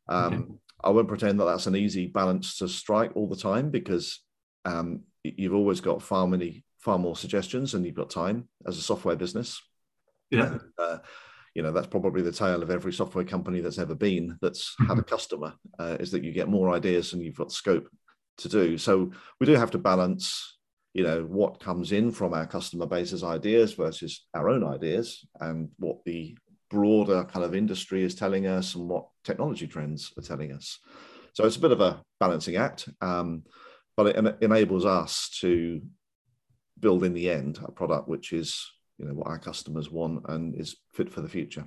Um, 0.07 0.33
okay. 0.33 0.43
I 0.83 0.89
won't 0.89 1.07
pretend 1.07 1.39
that 1.39 1.45
that's 1.45 1.67
an 1.67 1.75
easy 1.75 2.07
balance 2.07 2.57
to 2.57 2.67
strike 2.67 3.15
all 3.15 3.29
the 3.29 3.37
time 3.37 3.69
because 3.69 4.19
um, 4.65 5.03
you've 5.23 5.53
always 5.53 5.79
got 5.79 6.01
far 6.01 6.27
many 6.27 6.65
far 6.79 6.99
more 6.99 7.15
suggestions 7.15 7.73
and 7.73 7.85
you've 7.85 7.95
got 7.95 8.09
time 8.09 8.49
as 8.67 8.77
a 8.77 8.81
software 8.81 9.15
business. 9.15 9.61
Yeah. 10.29 10.57
Uh, 10.77 10.97
you 11.55 11.61
know, 11.61 11.71
that's 11.71 11.87
probably 11.87 12.21
the 12.21 12.31
tale 12.31 12.63
of 12.63 12.71
every 12.71 12.93
software 12.93 13.23
company 13.23 13.61
that's 13.61 13.77
ever 13.77 13.95
been 13.95 14.37
that's 14.41 14.75
had 14.87 14.97
a 14.97 15.03
customer 15.03 15.53
uh, 15.79 15.97
is 15.99 16.11
that 16.11 16.23
you 16.23 16.31
get 16.31 16.49
more 16.49 16.73
ideas 16.73 17.13
and 17.13 17.21
you've 17.21 17.37
got 17.37 17.51
scope 17.51 17.87
to 18.39 18.49
do. 18.49 18.77
So 18.77 19.11
we 19.39 19.45
do 19.45 19.53
have 19.53 19.71
to 19.71 19.77
balance, 19.77 20.57
you 20.93 21.03
know, 21.03 21.23
what 21.23 21.59
comes 21.59 21.91
in 21.91 22.11
from 22.11 22.33
our 22.33 22.47
customer 22.47 22.87
base 22.87 23.13
as 23.13 23.23
ideas 23.23 23.73
versus 23.73 24.25
our 24.33 24.49
own 24.49 24.63
ideas 24.63 25.25
and 25.39 25.69
what 25.77 26.03
the 26.05 26.35
broader 26.71 27.23
kind 27.25 27.45
of 27.45 27.53
industry 27.53 28.03
is 28.03 28.15
telling 28.15 28.47
us 28.47 28.73
and 28.73 28.89
what 28.89 29.07
technology 29.23 29.67
trends 29.67 30.11
are 30.17 30.23
telling 30.23 30.51
us. 30.51 30.79
So 31.33 31.45
it's 31.45 31.57
a 31.57 31.61
bit 31.61 31.71
of 31.71 31.81
a 31.81 32.01
balancing 32.19 32.55
act, 32.55 32.89
um, 33.01 33.43
but 33.95 34.07
it 34.07 34.37
enables 34.41 34.85
us 34.85 35.29
to 35.41 35.81
build 36.79 37.03
in 37.03 37.13
the 37.13 37.29
end 37.29 37.59
a 37.63 37.71
product 37.71 38.07
which 38.07 38.33
is 38.33 38.71
you 38.97 39.05
know 39.05 39.13
what 39.13 39.27
our 39.27 39.39
customers 39.39 39.89
want 39.89 40.23
and 40.29 40.55
is 40.59 40.75
fit 40.93 41.11
for 41.11 41.21
the 41.21 41.29
future. 41.29 41.65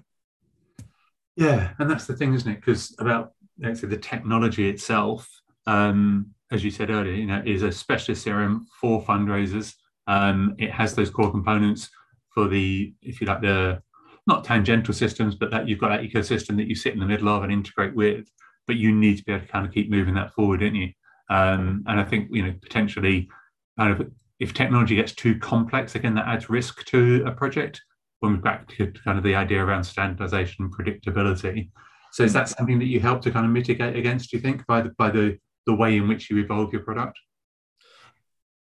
Yeah 1.36 1.72
and 1.78 1.90
that's 1.90 2.06
the 2.06 2.16
thing 2.16 2.34
isn't 2.34 2.50
it? 2.50 2.56
Because 2.56 2.94
about 2.98 3.32
let's 3.58 3.80
say 3.80 3.86
the 3.86 3.96
technology 3.96 4.68
itself 4.68 5.28
um, 5.66 6.30
as 6.50 6.62
you 6.64 6.70
said 6.70 6.90
earlier 6.90 7.14
you 7.14 7.26
know 7.26 7.42
is 7.44 7.62
a 7.62 7.72
specialist 7.72 8.26
crm 8.26 8.64
for 8.80 9.02
fundraisers. 9.02 9.74
Um, 10.06 10.54
it 10.58 10.70
has 10.70 10.94
those 10.94 11.10
core 11.10 11.30
components 11.30 11.90
for 12.32 12.48
the 12.48 12.94
if 13.02 13.20
you 13.20 13.26
like 13.26 13.40
the 13.40 13.82
not 14.26 14.44
tangential 14.44 14.94
systems 14.94 15.34
but 15.34 15.50
that 15.50 15.68
you've 15.68 15.80
got 15.80 15.88
that 15.88 16.02
ecosystem 16.02 16.56
that 16.56 16.68
you 16.68 16.74
sit 16.74 16.94
in 16.94 17.00
the 17.00 17.06
middle 17.06 17.28
of 17.28 17.42
and 17.42 17.52
integrate 17.52 17.94
with 17.94 18.28
but 18.66 18.76
you 18.76 18.92
need 18.92 19.16
to 19.18 19.24
be 19.24 19.32
able 19.32 19.44
to 19.44 19.50
kind 19.50 19.66
of 19.66 19.72
keep 19.72 19.90
moving 19.90 20.14
that 20.14 20.32
forward 20.32 20.60
don't 20.60 20.74
you? 20.74 20.92
Um, 21.28 21.82
and 21.88 21.98
i 21.98 22.04
think 22.04 22.28
you 22.30 22.44
know 22.44 22.54
potentially 22.62 23.28
kind 23.76 23.92
of 23.92 24.08
if 24.38 24.52
technology 24.52 24.96
gets 24.96 25.14
too 25.14 25.38
complex, 25.38 25.94
again, 25.94 26.14
that 26.14 26.28
adds 26.28 26.50
risk 26.50 26.84
to 26.86 27.24
a 27.26 27.32
project. 27.32 27.82
When 28.20 28.32
we're 28.32 28.40
back 28.40 28.66
to 28.68 28.90
kind 29.04 29.18
of 29.18 29.24
the 29.24 29.34
idea 29.34 29.62
around 29.62 29.84
standardization 29.84 30.64
and 30.64 30.74
predictability. 30.74 31.70
So 32.12 32.22
is 32.22 32.32
that 32.32 32.48
something 32.48 32.78
that 32.78 32.86
you 32.86 32.98
help 32.98 33.20
to 33.22 33.30
kind 33.30 33.44
of 33.44 33.52
mitigate 33.52 33.94
against, 33.94 34.30
do 34.30 34.38
you 34.38 34.42
think, 34.42 34.66
by 34.66 34.80
the 34.80 34.90
by 34.96 35.10
the, 35.10 35.38
the 35.66 35.74
way 35.74 35.98
in 35.98 36.08
which 36.08 36.30
you 36.30 36.38
evolve 36.38 36.72
your 36.72 36.82
product? 36.82 37.18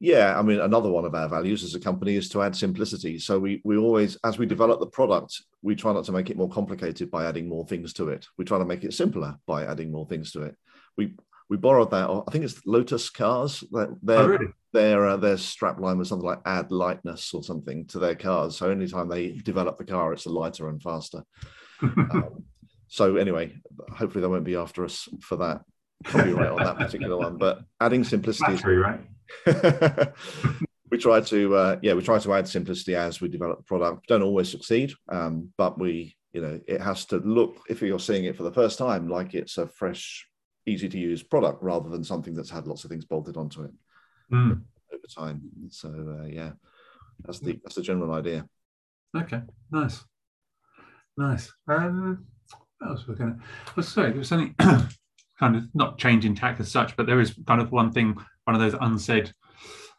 Yeah, 0.00 0.38
I 0.38 0.42
mean, 0.42 0.58
another 0.58 0.90
one 0.90 1.04
of 1.04 1.14
our 1.14 1.28
values 1.28 1.62
as 1.62 1.74
a 1.74 1.80
company 1.80 2.16
is 2.16 2.28
to 2.30 2.42
add 2.42 2.56
simplicity. 2.56 3.18
So 3.18 3.38
we 3.38 3.61
we 3.62 3.76
always, 3.76 4.16
as 4.24 4.38
we 4.38 4.46
develop 4.46 4.80
the 4.80 4.87
product, 4.87 5.42
we 5.61 5.76
try 5.76 5.92
not 5.92 6.04
to 6.06 6.12
make 6.12 6.30
it 6.30 6.37
more 6.37 6.48
complicated 6.48 7.11
by 7.11 7.26
adding 7.26 7.46
more 7.46 7.66
things 7.66 7.92
to 7.94 8.08
it. 8.08 8.26
We 8.38 8.46
try 8.46 8.58
to 8.58 8.64
make 8.64 8.85
it 8.85 8.94
simpler 8.94 9.37
by 9.46 9.66
adding 9.66 9.92
more 9.92 10.06
things 10.06 10.32
to 10.32 10.42
it. 10.42 10.56
We 10.96 11.14
we 11.48 11.57
borrowed 11.57 11.90
that. 11.90 12.09
I 12.09 12.31
think 12.31 12.44
it's 12.44 12.66
Lotus 12.66 13.11
cars. 13.11 13.62
Their 13.70 13.96
oh, 14.09 14.26
really? 14.26 14.46
their 14.72 15.07
uh, 15.07 15.16
their 15.16 15.37
strap 15.37 15.78
line 15.81 15.98
was 15.98 16.09
something 16.09 16.26
like 16.26 16.40
"add 16.46 16.70
lightness" 16.70 17.35
or 17.35 17.42
something 17.42 17.87
to 17.87 17.98
their 17.98 18.14
cars. 18.14 18.57
So 18.57 18.70
anytime 18.70 19.09
they 19.09 19.33
develop 19.33 19.78
the 19.78 19.85
car, 19.85 20.12
it's 20.12 20.26
lighter 20.26 20.68
and 20.68 20.83
faster. 20.83 21.22
um, 21.83 22.44
so 22.88 23.16
anyway, 23.16 23.55
hopefully 23.94 24.22
they 24.22 24.28
won't 24.28 24.44
be 24.44 24.57
after 24.57 24.85
us 24.85 25.09
for 25.20 25.37
that 25.37 25.62
copyright 26.05 26.50
on 26.50 26.59
that 26.59 26.78
particular 26.78 27.16
one. 27.16 27.37
But 27.38 27.61
adding 27.81 28.05
simplicity, 28.05 28.57
Battery, 28.57 28.76
right? 28.76 29.00
we 30.90 30.98
try 30.98 31.20
to 31.20 31.55
uh, 31.55 31.78
yeah 31.83 31.94
we 31.94 32.02
try 32.02 32.18
to 32.18 32.35
add 32.35 32.46
simplicity 32.46 32.94
as 32.94 33.20
we 33.20 33.28
develop 33.28 33.59
the 33.59 33.64
product. 33.64 34.07
Don't 34.09 34.22
always 34.22 34.50
succeed, 34.50 34.92
um, 35.09 35.52
but 35.57 35.78
we 35.78 36.16
you 36.33 36.42
know 36.42 36.61
it 36.68 36.81
has 36.81 37.07
to 37.07 37.16
look 37.16 37.61
if 37.68 37.81
you're 37.83 37.98
seeing 37.98 38.24
it 38.24 38.37
for 38.37 38.42
the 38.42 38.52
first 38.52 38.78
time 38.78 39.09
like 39.09 39.35
it's 39.35 39.59
a 39.59 39.66
fresh, 39.66 40.26
easy 40.66 40.88
to 40.88 40.98
use 40.98 41.22
product 41.22 41.62
rather 41.62 41.88
than 41.88 42.05
something 42.05 42.35
that's 42.35 42.51
had 42.51 42.66
lots 42.66 42.85
of 42.85 42.90
things 42.90 43.05
bolted 43.05 43.37
onto 43.37 43.62
it 43.62 43.70
Mm. 44.33 44.62
over 44.92 45.07
time. 45.14 45.42
So 45.68 45.88
uh, 46.20 46.27
yeah, 46.27 46.53
that's 47.25 47.40
the 47.40 47.59
that's 47.62 47.75
the 47.75 47.83
general 47.83 48.12
idea. 48.14 48.46
Okay, 49.16 49.42
nice, 49.70 50.05
nice. 51.18 51.53
Um, 51.68 52.25
what 52.79 52.90
else 52.90 53.07
we're 53.07 53.14
gonna? 53.14 53.38
Well, 53.77 53.85
sorry, 53.85 54.11
there 54.11 54.18
was 54.18 54.29
something 54.29 54.55
kind 55.38 55.57
of 55.57 55.64
not 55.75 55.98
changing 55.98 56.35
tack 56.35 56.61
as 56.61 56.70
such, 56.70 56.96
but 56.96 57.07
there 57.07 57.20
is 57.20 57.35
kind 57.46 57.61
of 57.61 57.72
one 57.72 57.92
thing, 57.92 58.16
one 58.44 58.55
of 58.55 58.61
those 58.61 58.79
unsaid 58.81 59.33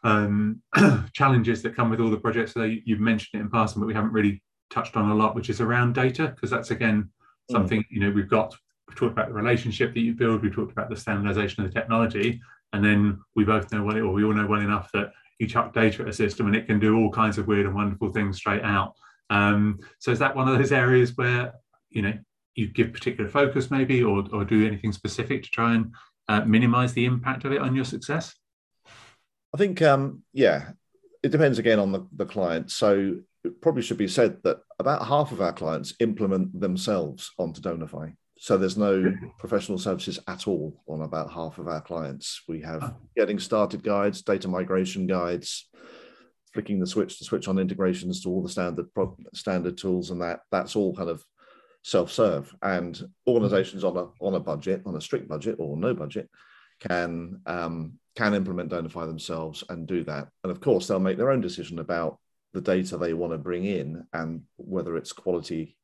um, 0.02 0.60
challenges 1.12 1.62
that 1.62 1.76
come 1.76 1.90
with 1.90 2.00
all 2.00 2.10
the 2.10 2.16
projects. 2.16 2.54
So 2.54 2.64
you, 2.64 2.80
you've 2.84 3.00
mentioned 3.00 3.40
it 3.40 3.44
in 3.44 3.50
passing, 3.50 3.80
but 3.80 3.86
we 3.86 3.94
haven't 3.94 4.12
really 4.12 4.42
touched 4.70 4.96
on 4.96 5.10
a 5.10 5.14
lot, 5.14 5.34
which 5.36 5.50
is 5.50 5.60
around 5.60 5.94
data, 5.94 6.28
because 6.34 6.50
that's 6.50 6.70
again 6.72 7.10
something 7.50 7.84
you 7.90 8.00
know 8.00 8.10
we've 8.10 8.28
got. 8.28 8.54
We've 8.94 9.00
talked 9.00 9.18
about 9.18 9.26
the 9.26 9.34
relationship 9.34 9.92
that 9.92 10.00
you 10.00 10.14
build. 10.14 10.42
We 10.42 10.50
talked 10.50 10.70
about 10.70 10.88
the 10.88 10.94
standardization 10.94 11.64
of 11.64 11.72
the 11.72 11.80
technology, 11.80 12.40
and 12.72 12.84
then 12.84 13.18
we 13.34 13.42
both 13.42 13.72
know 13.72 13.82
well, 13.82 13.96
or 13.96 14.12
we 14.12 14.22
all 14.22 14.32
know 14.32 14.46
well 14.46 14.60
enough 14.60 14.88
that 14.92 15.10
you 15.40 15.48
chuck 15.48 15.74
data 15.74 16.02
at 16.02 16.08
a 16.08 16.12
system 16.12 16.46
and 16.46 16.54
it 16.54 16.66
can 16.66 16.78
do 16.78 16.96
all 16.96 17.10
kinds 17.10 17.36
of 17.36 17.48
weird 17.48 17.66
and 17.66 17.74
wonderful 17.74 18.12
things 18.12 18.36
straight 18.36 18.62
out. 18.62 18.94
Um, 19.30 19.80
so 19.98 20.12
is 20.12 20.20
that 20.20 20.36
one 20.36 20.46
of 20.46 20.56
those 20.56 20.70
areas 20.70 21.16
where 21.16 21.54
you 21.90 22.02
know 22.02 22.16
you 22.54 22.68
give 22.68 22.92
particular 22.92 23.28
focus 23.28 23.68
maybe 23.68 24.00
or, 24.00 24.24
or 24.32 24.44
do 24.44 24.64
anything 24.64 24.92
specific 24.92 25.42
to 25.42 25.50
try 25.50 25.74
and 25.74 25.92
uh, 26.28 26.44
minimize 26.44 26.92
the 26.92 27.04
impact 27.04 27.44
of 27.44 27.50
it 27.50 27.60
on 27.60 27.74
your 27.74 27.84
success? 27.84 28.32
I 29.52 29.56
think 29.56 29.82
um, 29.82 30.22
yeah, 30.32 30.70
it 31.24 31.30
depends 31.30 31.58
again 31.58 31.80
on 31.80 31.90
the, 31.90 32.06
the 32.14 32.26
client. 32.26 32.70
So 32.70 33.16
it 33.42 33.60
probably 33.60 33.82
should 33.82 33.98
be 33.98 34.06
said 34.06 34.42
that 34.44 34.58
about 34.78 35.04
half 35.08 35.32
of 35.32 35.40
our 35.40 35.52
clients 35.52 35.94
implement 35.98 36.60
themselves 36.60 37.32
onto 37.38 37.60
Donorfy. 37.60 38.14
So 38.44 38.58
there's 38.58 38.76
no 38.76 39.10
professional 39.38 39.78
services 39.78 40.18
at 40.28 40.46
all 40.46 40.78
on 40.86 41.00
about 41.00 41.32
half 41.32 41.56
of 41.58 41.66
our 41.66 41.80
clients. 41.80 42.42
We 42.46 42.60
have 42.60 42.82
Oh. 42.82 42.96
getting 43.16 43.38
started 43.38 43.82
guides, 43.82 44.20
data 44.20 44.48
migration 44.48 45.06
guides, 45.06 45.70
flicking 46.52 46.78
the 46.78 46.86
switch 46.86 47.16
to 47.16 47.24
switch 47.24 47.48
on 47.48 47.58
integrations 47.58 48.20
to 48.22 48.28
all 48.28 48.42
the 48.42 48.50
standard 48.50 48.92
pro- 48.92 49.16
standard 49.32 49.78
tools, 49.78 50.10
and 50.10 50.20
that 50.20 50.40
that's 50.50 50.76
all 50.76 50.94
kind 50.94 51.08
of 51.08 51.24
self-serve. 51.84 52.54
And 52.60 53.02
organizations 53.26 53.82
on 53.82 53.96
a 53.96 54.08
on 54.20 54.34
a 54.34 54.40
budget, 54.40 54.82
on 54.84 54.94
a 54.94 55.00
strict 55.00 55.26
budget 55.26 55.56
or 55.58 55.78
no 55.78 55.94
budget, 55.94 56.28
can 56.80 57.40
um, 57.46 57.98
can 58.14 58.34
implement 58.34 58.70
Donorfy 58.70 59.06
themselves 59.06 59.64
and 59.70 59.86
do 59.88 60.04
that. 60.04 60.28
And 60.42 60.50
of 60.50 60.60
course, 60.60 60.86
they'll 60.86 61.00
make 61.00 61.16
their 61.16 61.30
own 61.30 61.40
decision 61.40 61.78
about 61.78 62.18
the 62.52 62.60
data 62.60 62.98
they 62.98 63.14
want 63.14 63.32
to 63.32 63.38
bring 63.38 63.64
in 63.64 64.06
and 64.12 64.42
whether 64.58 64.98
its 64.98 65.14
quality 65.14 65.78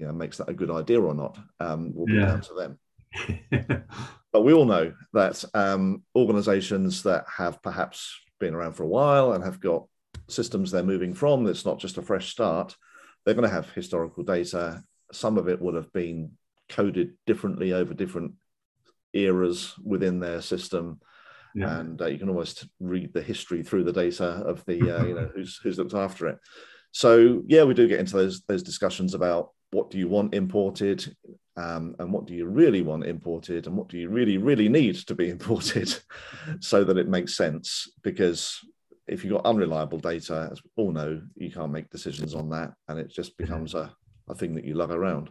you 0.00 0.06
know, 0.06 0.12
makes 0.12 0.38
that 0.38 0.48
a 0.48 0.54
good 0.54 0.70
idea 0.70 1.00
or 1.00 1.14
not 1.14 1.38
um, 1.60 1.94
will 1.94 2.06
be 2.06 2.14
Yeah. 2.14 2.26
down 2.26 2.40
to 2.40 2.54
them. 2.54 3.84
But 4.32 4.42
we 4.42 4.52
all 4.52 4.64
know 4.64 4.92
that 5.12 5.44
um, 5.54 6.04
organizations 6.16 7.02
that 7.02 7.24
have 7.36 7.60
perhaps 7.62 8.16
been 8.38 8.54
around 8.54 8.74
for 8.74 8.84
a 8.84 8.88
while 8.88 9.32
and 9.32 9.42
have 9.44 9.60
got 9.60 9.86
systems 10.28 10.70
they're 10.70 10.82
moving 10.84 11.14
from, 11.14 11.46
it's 11.46 11.66
not 11.66 11.80
just 11.80 11.98
a 11.98 12.02
fresh 12.02 12.30
start, 12.30 12.76
they're 13.24 13.34
going 13.34 13.48
to 13.48 13.54
have 13.54 13.70
historical 13.72 14.22
data. 14.22 14.82
Some 15.12 15.36
of 15.36 15.48
it 15.48 15.60
would 15.60 15.74
have 15.74 15.92
been 15.92 16.32
coded 16.68 17.14
differently 17.26 17.72
over 17.72 17.92
different 17.92 18.34
eras 19.12 19.74
within 19.84 20.20
their 20.20 20.40
system. 20.40 21.00
yeah. 21.54 21.80
And 21.80 22.00
uh, 22.00 22.06
you 22.06 22.18
can 22.18 22.28
almost 22.28 22.68
read 22.78 23.12
the 23.12 23.22
history 23.22 23.64
through 23.64 23.82
the 23.84 23.92
data 23.92 24.24
of 24.24 24.64
the, 24.64 24.78
uh, 24.96 25.04
you 25.04 25.14
know, 25.14 25.28
who's, 25.34 25.58
who's 25.62 25.76
looked 25.78 25.94
after 25.94 26.28
it. 26.28 26.38
So 26.92 27.42
yeah, 27.48 27.64
we 27.64 27.74
do 27.74 27.86
get 27.88 28.00
into 28.00 28.16
those 28.16 28.42
those 28.48 28.62
discussions 28.64 29.14
about 29.14 29.50
what 29.72 29.90
do 29.90 29.98
you 29.98 30.08
want 30.08 30.34
imported, 30.34 31.16
um, 31.56 31.94
and 31.98 32.12
what 32.12 32.26
do 32.26 32.34
you 32.34 32.46
really 32.46 32.82
want 32.82 33.04
imported, 33.04 33.66
and 33.66 33.76
what 33.76 33.88
do 33.88 33.98
you 33.98 34.08
really 34.08 34.38
really 34.38 34.68
need 34.68 34.96
to 34.96 35.14
be 35.14 35.30
imported, 35.36 35.94
so 36.60 36.84
that 36.84 36.98
it 36.98 37.08
makes 37.08 37.36
sense. 37.36 37.88
Because 38.02 38.60
if 39.06 39.24
you've 39.24 39.32
got 39.32 39.46
unreliable 39.46 39.98
data, 39.98 40.48
as 40.52 40.62
we 40.62 40.70
all 40.76 40.92
know, 40.92 41.20
you 41.36 41.50
can't 41.50 41.72
make 41.72 41.90
decisions 41.90 42.34
on 42.34 42.48
that, 42.50 42.72
and 42.88 42.98
it 42.98 43.08
just 43.08 43.36
becomes 43.36 43.74
a, 43.74 43.92
a 44.28 44.34
thing 44.34 44.54
that 44.54 44.64
you 44.64 44.74
lug 44.74 44.90
around. 44.90 45.30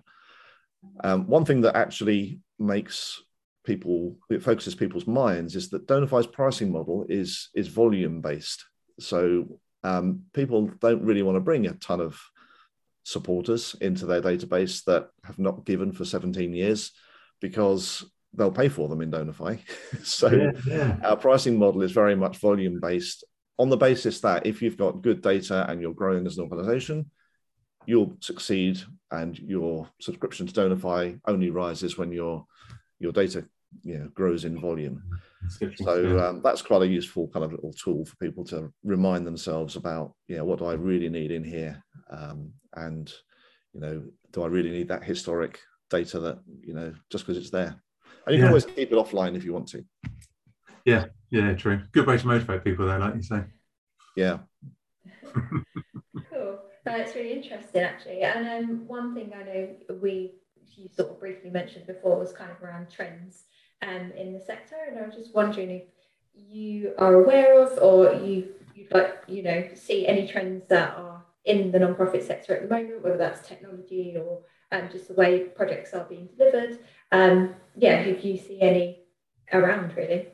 Um, 1.04 1.28
one 1.28 1.46
thing 1.46 1.62
that 1.62 1.76
actually 1.76 2.40
makes 2.58 3.22
people 3.66 4.16
it 4.30 4.42
focuses 4.42 4.74
people's 4.74 5.06
minds 5.06 5.56
is 5.56 5.70
that 5.70 5.86
Donorfy's 5.86 6.28
pricing 6.28 6.72
model 6.72 7.06
is 7.10 7.50
is 7.54 7.68
volume 7.68 8.22
based. 8.22 8.66
So 9.00 9.60
um, 9.84 10.24
people 10.34 10.72
don't 10.80 11.04
really 11.04 11.24
want 11.24 11.36
to 11.36 11.42
bring 11.42 11.68
a 11.68 11.74
ton 11.74 12.02
of 12.02 12.20
supporters 13.10 13.76
into 13.82 14.06
their 14.06 14.22
database 14.22 14.84
that 14.84 15.08
have 15.24 15.40
not 15.40 15.66
given 15.66 15.92
for 15.92 16.06
17 16.06 16.54
years 16.54 16.92
because 17.42 18.06
they'll 18.34 18.52
pay 18.52 18.70
for 18.70 18.88
them 18.88 19.02
in 19.02 19.10
Donorfy. 19.10 19.60
so 20.04 20.30
yeah, 20.30 20.52
yeah. 20.68 20.98
our 21.04 21.18
pricing 21.18 21.58
model 21.58 21.82
is 21.82 21.92
very 21.92 22.16
much 22.16 22.38
volume 22.38 22.80
based 22.80 23.24
on 23.58 23.70
the 23.70 23.78
basis 23.78 24.22
that 24.22 24.46
if 24.46 24.62
you've 24.62 24.78
got 24.78 25.02
good 25.02 25.22
data 25.22 25.66
and 25.70 25.82
you're 25.82 25.94
growing 25.94 26.28
as 26.28 26.38
an 26.38 26.44
organization, 26.44 27.10
you'll 27.88 28.16
succeed 28.20 28.80
and 29.12 29.40
your 29.40 29.90
subscription 30.00 30.46
to 30.46 30.54
Donorfy 30.54 31.20
only 31.26 31.50
rises 31.50 31.98
when 31.98 32.12
your 32.12 32.46
your 33.00 33.12
data 33.12 33.44
you 33.84 33.98
know, 33.98 34.08
grows 34.14 34.46
in 34.46 34.60
volume. 34.60 35.02
So 35.76 36.20
um, 36.20 36.42
that's 36.44 36.62
quite 36.62 36.82
a 36.82 36.88
useful 36.88 37.30
kind 37.30 37.46
of 37.46 37.52
little 37.52 37.74
tool 37.74 38.06
for 38.06 38.16
people 38.18 38.44
to 38.46 38.74
remind 38.84 39.26
themselves 39.26 39.76
about, 39.76 40.14
you 40.28 40.38
know, 40.38 40.46
what 40.46 40.60
do 40.60 40.66
I 40.66 40.74
really 40.74 41.10
need 41.10 41.32
in 41.32 41.44
here? 41.44 41.82
Um, 42.10 42.52
and, 42.80 43.12
you 43.74 43.82
know, 43.82 44.04
do 44.32 44.44
I 44.44 44.48
really 44.48 44.72
need 44.72 44.88
that 44.90 45.04
historic 45.04 45.60
data 45.90 46.20
that, 46.20 46.40
you 46.62 46.74
know, 46.74 46.94
just 47.10 47.26
because 47.26 47.38
it's 47.42 47.52
there? 47.52 47.82
And 48.26 48.36
you 48.36 48.42
can 48.42 48.50
always 48.50 48.66
keep 48.66 48.92
it 48.92 48.96
offline 48.96 49.36
if 49.36 49.44
you 49.44 49.54
want 49.54 49.68
to. 49.70 49.84
yeah, 50.86 51.06
yeah, 51.32 51.54
true. 51.54 51.82
Good 51.92 52.08
way 52.08 52.18
to 52.18 52.28
motivate 52.28 52.64
people, 52.64 52.86
though, 52.86 52.98
like 52.98 53.16
you 53.16 53.24
say. 53.24 53.44
Yeah. 54.16 54.40
Cool. 56.32 56.60
That's 56.86 57.16
really 57.16 57.34
interesting, 57.34 57.82
actually. 57.82 58.22
And 58.22 58.48
um, 58.48 58.88
one 58.88 59.16
thing 59.16 59.32
I 59.36 59.44
know 59.44 59.70
we 60.02 60.34
you 60.80 60.90
sort 60.96 61.10
of 61.10 61.20
briefly 61.20 61.50
mentioned 61.50 61.88
before 61.88 62.18
was 62.18 62.32
kind 62.32 62.52
of 62.52 62.62
around 62.64 62.90
trends 62.90 63.44
um, 63.82 64.12
in 64.18 64.34
the 64.34 64.40
sector, 64.40 64.76
and 64.88 65.00
I 65.00 65.06
was 65.06 65.16
just 65.16 65.36
wondering 65.36 65.70
if 65.70 65.84
you 66.34 66.94
are 66.98 67.16
aware 67.16 67.62
of 67.62 67.78
or 67.80 68.14
you 68.26 68.50
you'd 68.76 68.92
like 68.94 69.24
you 69.28 69.44
know 69.44 69.68
see 69.76 70.08
any 70.08 70.28
trends 70.28 70.64
that 70.70 70.96
are 70.96 71.19
in 71.50 71.72
the 71.72 71.80
non-profit 71.80 72.24
sector 72.24 72.56
at 72.56 72.62
the 72.62 72.70
moment, 72.70 73.04
whether 73.04 73.18
that's 73.18 73.48
technology 73.48 74.16
or 74.16 74.44
um, 74.72 74.88
just 74.92 75.08
the 75.08 75.16
way 75.16 75.46
projects 75.46 75.94
are 75.94 76.06
being 76.06 76.30
delivered. 76.38 76.80
Um, 77.12 77.56
yeah, 77.76 78.02
if 78.02 78.24
you 78.24 78.38
see 78.38 78.62
any 78.62 79.00
around, 79.52 79.98
really. 79.98 80.28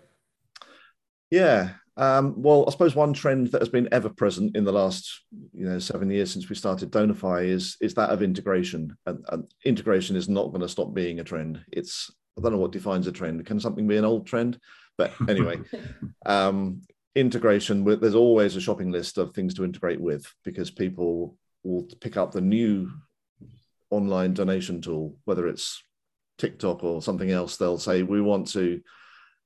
Yeah. 1.32 1.70
Um, 1.98 2.42
well, 2.42 2.66
I 2.68 2.72
suppose 2.72 2.94
one 2.94 3.14
trend 3.14 3.48
that 3.48 3.62
has 3.62 3.70
been 3.70 3.88
ever 3.94 4.10
present 4.10 4.58
in 4.58 4.66
the 4.66 4.74
last, 4.74 5.24
you 5.54 5.66
know, 5.66 5.80
seven 5.80 6.10
years 6.10 6.32
since 6.32 6.50
we 6.50 6.56
started 6.56 6.92
Donorfy 6.92 7.46
is 7.46 7.78
is 7.80 7.94
that 7.94 8.10
of 8.10 8.22
integration. 8.22 8.98
And, 9.06 9.24
and 9.30 9.48
integration 9.64 10.18
is 10.18 10.28
not 10.28 10.50
going 10.50 10.62
to 10.62 10.68
stop 10.68 10.94
being 10.94 11.22
a 11.22 11.24
trend. 11.24 11.64
It's 11.72 12.12
I 12.38 12.42
don't 12.42 12.52
know 12.52 12.58
what 12.58 12.74
defines 12.74 13.08
a 13.08 13.14
trend. 13.14 13.46
Can 13.46 13.62
something 13.62 13.88
be 13.88 13.96
an 13.96 14.04
old 14.04 14.28
trend? 14.28 14.60
But 14.98 15.14
anyway, 15.30 15.62
um, 16.26 16.82
integration. 17.16 17.84
with- 17.84 18.02
There's 18.02 18.16
always 18.16 18.56
a 18.56 18.62
shopping 18.62 18.92
list 18.92 19.18
of 19.18 19.34
things 19.34 19.54
to 19.56 19.64
integrate 19.64 20.00
with 20.02 20.32
because 20.44 20.70
people 20.70 21.38
will 21.64 21.88
pick 22.02 22.18
up 22.18 22.32
the 22.32 22.42
new 22.42 22.92
online 23.90 24.34
donation 24.34 24.82
tool, 24.82 25.18
whether 25.26 25.48
it's 25.48 25.82
TikTok 26.38 26.84
or 26.84 27.02
something 27.02 27.32
else. 27.32 27.58
They'll 27.58 27.78
say 27.78 28.04
we 28.04 28.22
want 28.22 28.48
to 28.50 28.82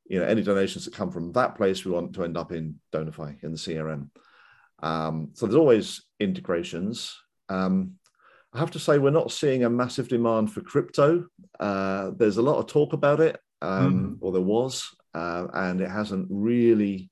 you 0.10 0.19
know 0.19 0.25
any 0.25 0.41
donations 0.41 0.86
that 0.86 0.93
come 0.93 1.12
from 1.12 1.32
that 1.34 1.55
place 1.55 1.86
we 1.86 1.91
want 1.91 2.13
to 2.15 2.23
end 2.23 2.36
up 2.36 2.51
in 2.51 2.79
Donorfy 2.91 3.43
in 3.43 3.51
the 3.51 3.58
crm 3.58 4.10
um, 4.82 5.29
so 5.34 5.45
there's 5.45 5.55
always 5.55 6.03
integrations 6.19 7.15
um, 7.47 7.91
i 8.51 8.58
have 8.58 8.71
to 8.71 8.79
say 8.79 8.97
we're 8.97 9.12
not 9.12 9.32
seeing 9.32 9.63
a 9.65 9.69
massive 9.69 10.08
demand 10.08 10.51
for 10.51 10.62
crypto 10.62 11.25
uh, 11.60 12.10
there's 12.17 12.38
a 12.38 12.41
lot 12.41 12.58
of 12.58 12.65
talk 12.65 12.93
about 12.93 13.19
it 13.19 13.39
um, 13.62 14.17
or 14.21 14.32
there 14.32 14.41
was 14.41 14.89
uh, 15.13 15.45
and 15.53 15.79
it 15.79 15.91
hasn't 15.91 16.25
really 16.32 17.12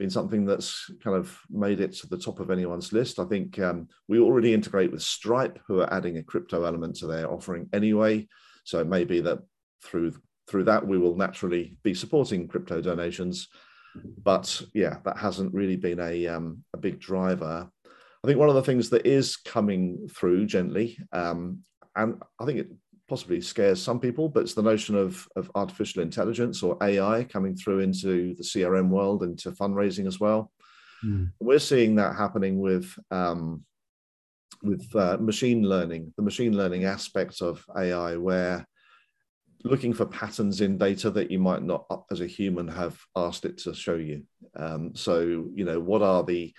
been 0.00 0.10
something 0.10 0.46
that's 0.46 0.90
kind 1.04 1.14
of 1.14 1.38
made 1.50 1.80
it 1.80 1.92
to 1.92 2.06
the 2.08 2.16
top 2.16 2.40
of 2.40 2.50
anyone's 2.50 2.90
list. 2.90 3.20
I 3.20 3.24
think 3.26 3.58
um, 3.58 3.86
we 4.08 4.18
already 4.18 4.54
integrate 4.54 4.90
with 4.90 5.02
stripe 5.02 5.58
who 5.68 5.80
are 5.80 5.92
adding 5.92 6.16
a 6.16 6.22
crypto 6.22 6.64
element 6.64 6.96
to 6.96 7.06
their 7.06 7.30
offering 7.30 7.68
anyway. 7.74 8.26
So 8.64 8.80
it 8.80 8.86
may 8.86 9.04
be 9.04 9.20
that 9.20 9.40
through 9.84 10.14
through 10.48 10.64
that 10.64 10.84
we 10.84 10.98
will 10.98 11.16
naturally 11.16 11.76
be 11.84 11.92
supporting 11.92 12.48
crypto 12.48 12.80
donations. 12.80 13.48
But 14.22 14.62
yeah 14.72 14.96
that 15.04 15.18
hasn't 15.18 15.52
really 15.52 15.76
been 15.76 16.00
a, 16.00 16.26
um, 16.28 16.64
a 16.72 16.78
big 16.78 16.98
driver. 16.98 17.68
I 18.24 18.26
think 18.26 18.38
one 18.38 18.48
of 18.48 18.54
the 18.54 18.62
things 18.62 18.88
that 18.90 19.06
is 19.06 19.36
coming 19.36 20.08
through 20.10 20.46
gently 20.46 20.98
um, 21.12 21.60
and 21.96 22.22
i 22.40 22.44
think 22.44 22.58
it 22.58 22.68
possibly 23.10 23.40
scares 23.40 23.82
some 23.82 24.00
people 24.00 24.28
but 24.28 24.40
it's 24.40 24.54
the 24.54 24.62
notion 24.62 24.94
of, 24.96 25.28
of 25.36 25.50
artificial 25.54 26.02
intelligence 26.02 26.62
or 26.62 26.78
ai 26.82 27.24
coming 27.24 27.54
through 27.54 27.80
into 27.80 28.34
the 28.36 28.42
crm 28.42 28.88
world 28.88 29.22
into 29.22 29.50
fundraising 29.50 30.06
as 30.06 30.18
well 30.18 30.50
Mm. 31.04 31.32
We're 31.40 31.58
seeing 31.58 31.96
that 31.96 32.16
happening 32.16 32.60
with 32.60 32.92
um, 33.10 33.64
with 34.62 34.94
uh, 34.94 35.16
machine 35.18 35.62
learning, 35.62 36.12
the 36.16 36.22
machine 36.22 36.56
learning 36.56 36.84
aspect 36.84 37.40
of 37.40 37.64
AI, 37.76 38.16
where 38.16 38.66
looking 39.64 39.94
for 39.94 40.06
patterns 40.06 40.60
in 40.60 40.76
data 40.76 41.10
that 41.10 41.30
you 41.30 41.38
might 41.38 41.62
not, 41.62 41.86
as 42.10 42.20
a 42.20 42.26
human, 42.26 42.68
have 42.68 42.98
asked 43.16 43.44
it 43.44 43.58
to 43.58 43.74
show 43.74 43.94
you. 43.94 44.24
Um, 44.56 44.94
so, 44.94 45.20
you 45.54 45.64
know, 45.64 45.80
what 45.80 46.02
are 46.02 46.22
the 46.24 46.54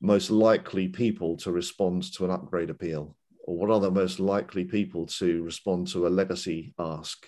most 0.00 0.30
likely 0.30 0.88
people 0.88 1.36
to 1.38 1.52
respond 1.52 2.12
to 2.14 2.24
an 2.24 2.32
upgrade 2.32 2.70
appeal? 2.70 3.16
Or 3.42 3.56
what 3.56 3.70
are 3.70 3.80
the 3.80 3.90
most 3.90 4.20
likely 4.20 4.64
people 4.64 5.06
to 5.06 5.42
respond 5.42 5.88
to 5.88 6.06
a 6.06 6.08
legacy 6.08 6.74
ask? 6.78 7.26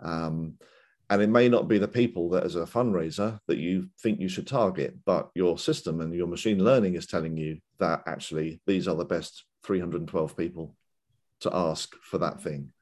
Um, 0.00 0.54
and 1.08 1.20
it 1.20 1.28
may 1.28 1.48
not 1.48 1.66
be 1.66 1.78
the 1.78 1.88
people 1.88 2.30
that, 2.30 2.44
as 2.44 2.54
a 2.54 2.60
fundraiser, 2.60 3.40
that 3.48 3.58
you 3.58 3.88
think 4.00 4.20
you 4.20 4.28
should 4.28 4.46
target, 4.46 4.96
but 5.04 5.30
your 5.34 5.58
system 5.58 6.00
and 6.00 6.14
your 6.14 6.28
machine 6.28 6.62
learning 6.62 6.94
is 6.94 7.06
telling 7.06 7.36
you 7.36 7.58
that 7.80 8.02
actually 8.06 8.60
these 8.66 8.86
are 8.86 8.94
the 8.94 9.04
best 9.04 9.44
312 9.64 10.36
people 10.36 10.76
to 11.40 11.50
ask 11.52 11.96
for 12.02 12.18
that 12.18 12.40
thing. 12.40 12.72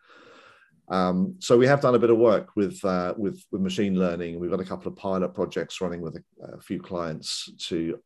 Um, 0.89 1.37
so 1.39 1.57
we 1.57 1.67
have 1.67 1.81
done 1.81 1.95
a 1.95 1.99
bit 1.99 2.11
of 2.11 2.19
work 2.19 2.51
with, 2.55 2.85
uh, 2.85 3.15
with, 3.17 3.43
with 3.51 3.63
machine 3.63 3.99
learning. 3.99 4.39
We've 4.39 4.51
got 4.51 4.61
a 4.61 4.65
couple 4.65 4.91
of 4.91 4.97
pilot 4.97 5.35
projects 5.35 5.81
running 5.81 6.03
with 6.03 6.17
a, 6.17 6.53
a 6.57 6.61
few 6.61 6.81
clients 6.81 7.51
to 7.69 7.99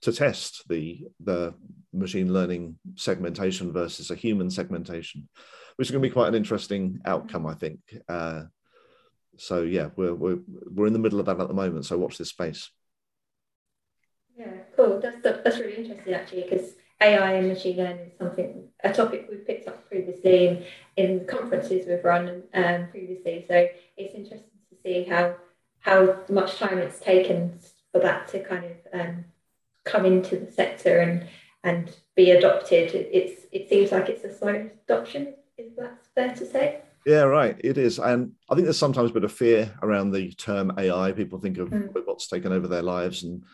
to 0.00 0.12
test 0.12 0.62
the 0.68 1.00
the 1.20 1.54
machine 1.92 2.32
learning 2.32 2.78
segmentation 2.96 3.72
versus 3.72 4.10
a 4.10 4.14
human 4.14 4.50
segmentation, 4.50 5.28
which 5.76 5.88
is 5.88 5.90
going 5.92 6.02
to 6.02 6.08
be 6.08 6.12
quite 6.12 6.28
an 6.28 6.34
interesting 6.34 7.00
outcome, 7.04 7.46
I 7.46 7.54
think. 7.54 7.80
Uh, 8.08 8.44
so 9.36 9.62
yeah, 9.62 9.90
we're 9.96 10.14
we're 10.14 10.38
we're 10.46 10.86
in 10.86 10.92
the 10.92 10.98
middle 10.98 11.20
of 11.20 11.26
that 11.26 11.40
at 11.40 11.48
the 11.48 11.54
moment. 11.54 11.86
So 11.86 11.96
watch 11.96 12.18
this 12.18 12.30
space. 12.30 12.70
Yeah, 14.36 14.52
cool. 14.76 15.00
That's 15.00 15.22
that's 15.22 15.58
really 15.58 15.76
interesting 15.76 16.14
actually 16.14 16.42
because 16.42 16.74
AI 17.00 17.32
and 17.34 17.48
machine 17.48 17.76
learning 17.76 18.06
is 18.06 18.18
something 18.18 18.68
a 18.84 18.92
topic 18.92 19.26
we've 19.30 19.46
picked 19.46 19.68
up 19.68 19.88
previously 19.88 20.48
in, 20.48 20.64
in 20.96 21.26
conferences 21.26 21.86
we've 21.86 22.04
run 22.04 22.42
um, 22.54 22.88
previously. 22.90 23.44
So 23.48 23.68
it's 23.96 24.14
interesting 24.14 24.50
to 24.70 24.76
see 24.82 25.04
how 25.04 25.36
how 25.80 26.18
much 26.28 26.56
time 26.56 26.78
it's 26.78 26.98
taken 26.98 27.58
for 27.92 28.00
that 28.00 28.28
to 28.28 28.42
kind 28.44 28.64
of 28.64 29.00
um, 29.00 29.24
come 29.84 30.04
into 30.04 30.36
the 30.36 30.52
sector 30.52 30.98
and 30.98 31.26
and 31.68 31.96
be 32.16 32.30
adopted. 32.30 32.94
It's 32.94 33.46
it 33.52 33.68
seems 33.68 33.92
like 33.92 34.08
it's 34.08 34.24
a 34.24 34.36
slow 34.36 34.70
adoption. 34.88 35.34
Is 35.56 35.76
that 35.76 35.98
fair 36.14 36.34
to 36.34 36.46
say? 36.46 36.80
Yeah, 37.06 37.22
right. 37.22 37.56
It 37.60 37.78
is, 37.78 37.98
and 37.98 38.32
I 38.50 38.54
think 38.54 38.64
there's 38.64 38.78
sometimes 38.78 39.10
a 39.10 39.14
bit 39.14 39.24
of 39.24 39.32
fear 39.32 39.72
around 39.82 40.10
the 40.10 40.32
term 40.32 40.72
AI. 40.78 41.12
People 41.12 41.38
think 41.38 41.58
of 41.58 41.70
mm. 41.70 41.94
robots 41.94 42.28
taking 42.28 42.52
over 42.52 42.68
their 42.68 42.82
lives, 42.82 43.22
and 43.22 43.44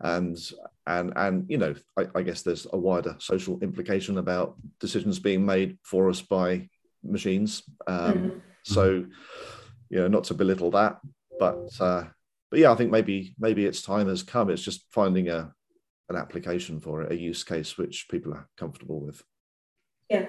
and 0.00 0.38
and 0.86 1.12
and 1.16 1.50
you 1.50 1.58
know, 1.58 1.74
I, 1.96 2.06
I, 2.14 2.22
guess 2.22 2.42
there's 2.42 2.66
a 2.72 2.78
wider 2.78 3.16
social 3.18 3.58
implication 3.60 4.18
about 4.18 4.56
decisions 4.78 5.18
being 5.18 5.44
made 5.44 5.78
for 5.82 6.08
us 6.08 6.20
by 6.22 6.68
machines. 7.02 7.62
Um, 7.86 8.14
mm. 8.14 8.40
So, 8.62 9.06
you 9.88 9.98
know, 9.98 10.08
not 10.08 10.24
to 10.24 10.34
belittle 10.34 10.70
that, 10.72 11.00
but 11.38 11.68
uh, 11.80 12.04
but 12.50 12.60
yeah, 12.60 12.70
I 12.70 12.74
think 12.76 12.90
maybe 12.90 13.34
maybe 13.38 13.66
its 13.66 13.82
time 13.82 14.08
has 14.08 14.22
come. 14.22 14.50
It's 14.50 14.62
just 14.62 14.84
finding 14.90 15.28
a 15.28 15.52
an 16.10 16.16
application 16.16 16.80
for 16.80 17.02
it, 17.02 17.12
a 17.12 17.16
use 17.16 17.42
case 17.44 17.78
which 17.78 18.08
people 18.10 18.34
are 18.34 18.48
comfortable 18.56 19.00
with. 19.00 19.22
Yeah. 20.08 20.26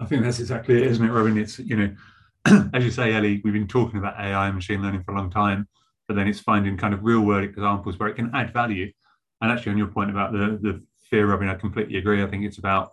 I 0.00 0.04
think 0.04 0.22
that's 0.22 0.40
exactly 0.40 0.76
it, 0.76 0.82
isn't 0.88 1.04
it, 1.04 1.10
Robin? 1.10 1.38
It's, 1.38 1.58
you 1.58 1.76
know, 1.76 1.96
as 2.74 2.84
you 2.84 2.90
say, 2.90 3.14
Ellie, 3.14 3.40
we've 3.44 3.54
been 3.54 3.68
talking 3.68 3.98
about 3.98 4.18
AI 4.18 4.46
and 4.46 4.54
machine 4.54 4.82
learning 4.82 5.04
for 5.04 5.12
a 5.12 5.16
long 5.16 5.30
time, 5.30 5.68
but 6.06 6.16
then 6.16 6.28
it's 6.28 6.40
finding 6.40 6.76
kind 6.76 6.92
of 6.92 7.02
real 7.02 7.22
world 7.22 7.44
examples 7.44 7.98
where 7.98 8.08
it 8.08 8.16
can 8.16 8.30
add 8.34 8.52
value. 8.52 8.92
And 9.40 9.50
actually, 9.50 9.72
on 9.72 9.78
your 9.78 9.86
point 9.86 10.10
about 10.10 10.32
the, 10.32 10.58
the 10.60 10.82
fear, 11.00 11.26
Robin, 11.26 11.48
I 11.48 11.54
completely 11.54 11.96
agree. 11.96 12.22
I 12.22 12.26
think 12.26 12.44
it's 12.44 12.58
about 12.58 12.92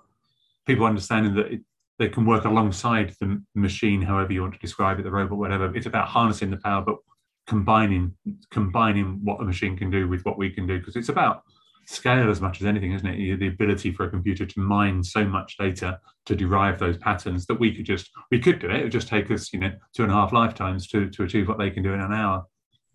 people 0.66 0.86
understanding 0.86 1.36
that 1.36 1.52
it, 1.52 1.62
they 2.00 2.10
can 2.10 2.26
work 2.26 2.46
alongside 2.46 3.14
the 3.20 3.42
machine, 3.56 4.02
however 4.02 4.32
you 4.32 4.42
want 4.42 4.54
to 4.54 4.60
describe 4.60 5.00
it, 5.00 5.04
the 5.04 5.12
robot, 5.12 5.38
whatever. 5.38 5.76
It's 5.76 5.86
about 5.86 6.08
harnessing 6.08 6.52
the 6.52 6.58
power, 6.58 6.82
but 6.82 6.98
combining 7.46 8.16
combining 8.52 9.20
what 9.24 9.42
a 9.42 9.44
machine 9.44 9.76
can 9.76 9.92
do 9.92 10.08
with 10.08 10.24
what 10.24 10.38
we 10.38 10.50
can 10.50 10.66
do, 10.66 10.80
because 10.80 10.96
it's 10.96 11.10
about 11.10 11.44
scale 11.86 12.30
as 12.30 12.42
much 12.42 12.62
as 12.62 12.68
anything, 12.68 12.94
isn't 12.94 13.08
it? 13.08 13.38
The 13.38 13.48
ability 13.48 13.92
for 13.92 14.06
a 14.06 14.10
computer 14.10 14.46
to 14.46 14.60
mine 14.60 15.04
so 15.04 15.26
much 15.26 15.58
data 15.58 16.00
to 16.26 16.36
derive 16.36 16.80
those 16.80 16.98
patterns 16.98 17.46
that 17.48 17.60
we 17.60 17.76
could 17.76 17.86
just 17.86 18.10
we 18.32 18.40
could 18.40 18.60
do 18.60 18.70
it. 18.70 18.78
It 18.78 18.84
would 18.84 18.92
just 18.92 19.08
take 19.08 19.30
us, 19.32 19.52
you 19.54 19.60
know, 19.60 19.72
two 19.96 20.04
and 20.04 20.12
a 20.12 20.16
half 20.16 20.34
lifetimes 20.34 20.88
to 20.90 21.10
to 21.10 21.24
achieve 21.24 21.48
what 21.48 21.58
they 21.58 21.70
can 21.70 21.84
do 21.84 21.94
in 21.94 22.02
an 22.02 22.14
hour. 22.14 22.46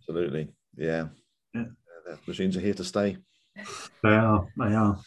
Absolutely, 0.00 0.48
yeah. 0.76 1.08
Yeah, 1.54 1.64
the 2.06 2.18
machines 2.26 2.56
are 2.56 2.60
here 2.60 2.74
to 2.74 2.84
stay. 2.84 3.18
They 4.02 4.10
are. 4.10 4.46
They 4.56 4.74
are. 4.74 4.98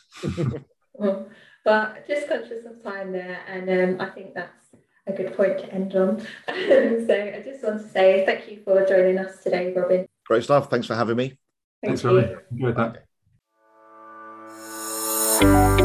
but 1.63 2.07
just 2.07 2.27
conscious 2.27 2.65
of 2.65 2.83
time 2.83 3.11
there, 3.11 3.39
and 3.47 3.69
um, 3.69 4.01
I 4.01 4.09
think 4.11 4.33
that's 4.33 4.67
a 5.07 5.13
good 5.13 5.35
point 5.35 5.59
to 5.59 5.73
end 5.73 5.95
on. 5.95 6.19
so 6.47 7.33
I 7.35 7.41
just 7.43 7.63
want 7.63 7.81
to 7.81 7.87
say 7.89 8.25
thank 8.25 8.49
you 8.49 8.61
for 8.63 8.85
joining 8.85 9.17
us 9.17 9.43
today, 9.43 9.73
Robin. 9.75 10.07
Great 10.25 10.43
stuff. 10.43 10.69
Thanks 10.69 10.87
for 10.87 10.95
having 10.95 11.17
me. 11.17 11.37
Thanks, 11.83 12.03
Robin. 12.03 12.37
Enjoyed 12.51 12.75
that. 12.77 13.05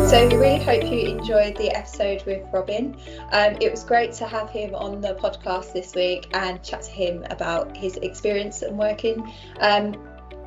So, 0.08 0.28
we 0.28 0.36
really 0.36 0.62
hope 0.62 0.84
you 0.84 1.00
enjoyed 1.18 1.56
the 1.56 1.76
episode 1.76 2.24
with 2.26 2.46
Robin. 2.52 2.96
Um, 3.32 3.56
it 3.60 3.72
was 3.72 3.82
great 3.82 4.12
to 4.14 4.26
have 4.28 4.48
him 4.48 4.72
on 4.72 5.00
the 5.00 5.14
podcast 5.14 5.72
this 5.72 5.96
week 5.96 6.28
and 6.32 6.62
chat 6.62 6.82
to 6.82 6.90
him 6.92 7.24
about 7.28 7.76
his 7.76 7.96
experience 7.96 8.62
and 8.62 8.78
working 8.78 9.32
um, 9.58 9.96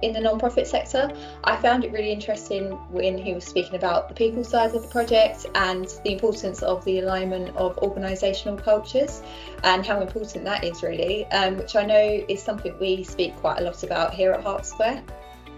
in 0.02 0.14
the 0.14 0.22
non-profit 0.22 0.66
sector. 0.66 1.12
I 1.44 1.58
found 1.58 1.84
it 1.84 1.92
really 1.92 2.14
interesting 2.14 2.72
when 2.90 3.18
he 3.18 3.34
was 3.34 3.44
speaking 3.44 3.76
about 3.76 4.08
the 4.08 4.16
people 4.16 4.46
side 4.46 4.74
of 4.74 4.82
the 4.82 4.88
project 4.88 5.46
and 5.56 5.94
the 6.06 6.14
importance 6.14 6.64
of 6.64 6.86
the 6.86 7.00
alignment 7.00 7.54
of 7.58 7.76
organisational 7.78 8.64
cultures 8.64 9.22
and 9.66 9.86
how 9.86 10.00
important 10.00 10.46
that 10.46 10.64
is 10.64 10.82
really, 10.84 11.26
um, 11.32 11.58
which 11.58 11.76
I 11.76 11.86
know 11.86 12.24
is 12.30 12.42
something 12.42 12.80
we 12.80 13.04
speak 13.04 13.36
quite 13.36 13.60
a 13.60 13.64
lot 13.64 13.84
about 13.84 14.14
here 14.14 14.32
at 14.32 14.42
Hart 14.42 14.66
Square. 14.66 15.04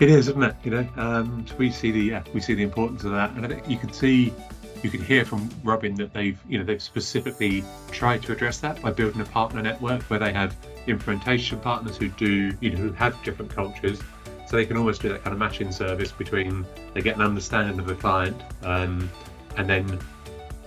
It 0.01 0.09
is, 0.09 0.29
isn't 0.29 0.41
it? 0.41 0.55
You 0.63 0.71
know, 0.71 0.87
um, 0.97 1.45
we 1.59 1.69
see 1.69 1.91
the 1.91 1.99
yeah, 1.99 2.23
we 2.33 2.41
see 2.41 2.55
the 2.55 2.63
importance 2.63 3.03
of 3.03 3.11
that, 3.11 3.29
and 3.33 3.45
I 3.45 3.49
think 3.49 3.69
you 3.69 3.77
can 3.77 3.93
see, 3.93 4.33
you 4.81 4.89
can 4.89 4.99
hear 4.99 5.23
from 5.23 5.47
Robin 5.63 5.93
that 5.97 6.11
they've 6.11 6.39
you 6.49 6.57
know 6.57 6.63
they've 6.63 6.81
specifically 6.81 7.63
tried 7.91 8.23
to 8.23 8.31
address 8.31 8.57
that 8.61 8.81
by 8.81 8.89
building 8.89 9.21
a 9.21 9.25
partner 9.25 9.61
network 9.61 10.01
where 10.05 10.17
they 10.17 10.33
have 10.33 10.55
implementation 10.87 11.59
partners 11.59 11.97
who 11.97 12.09
do 12.09 12.51
you 12.61 12.71
know 12.71 12.77
who 12.77 12.91
have 12.93 13.15
different 13.23 13.53
cultures, 13.53 14.01
so 14.47 14.55
they 14.55 14.65
can 14.65 14.75
almost 14.75 15.03
do 15.03 15.09
that 15.09 15.23
kind 15.23 15.33
of 15.33 15.39
matching 15.39 15.71
service 15.71 16.11
between 16.11 16.65
they 16.95 17.01
get 17.03 17.15
an 17.17 17.21
understanding 17.21 17.77
of 17.77 17.85
the 17.85 17.93
client, 17.93 18.41
um, 18.63 19.07
and 19.57 19.69
then 19.69 19.99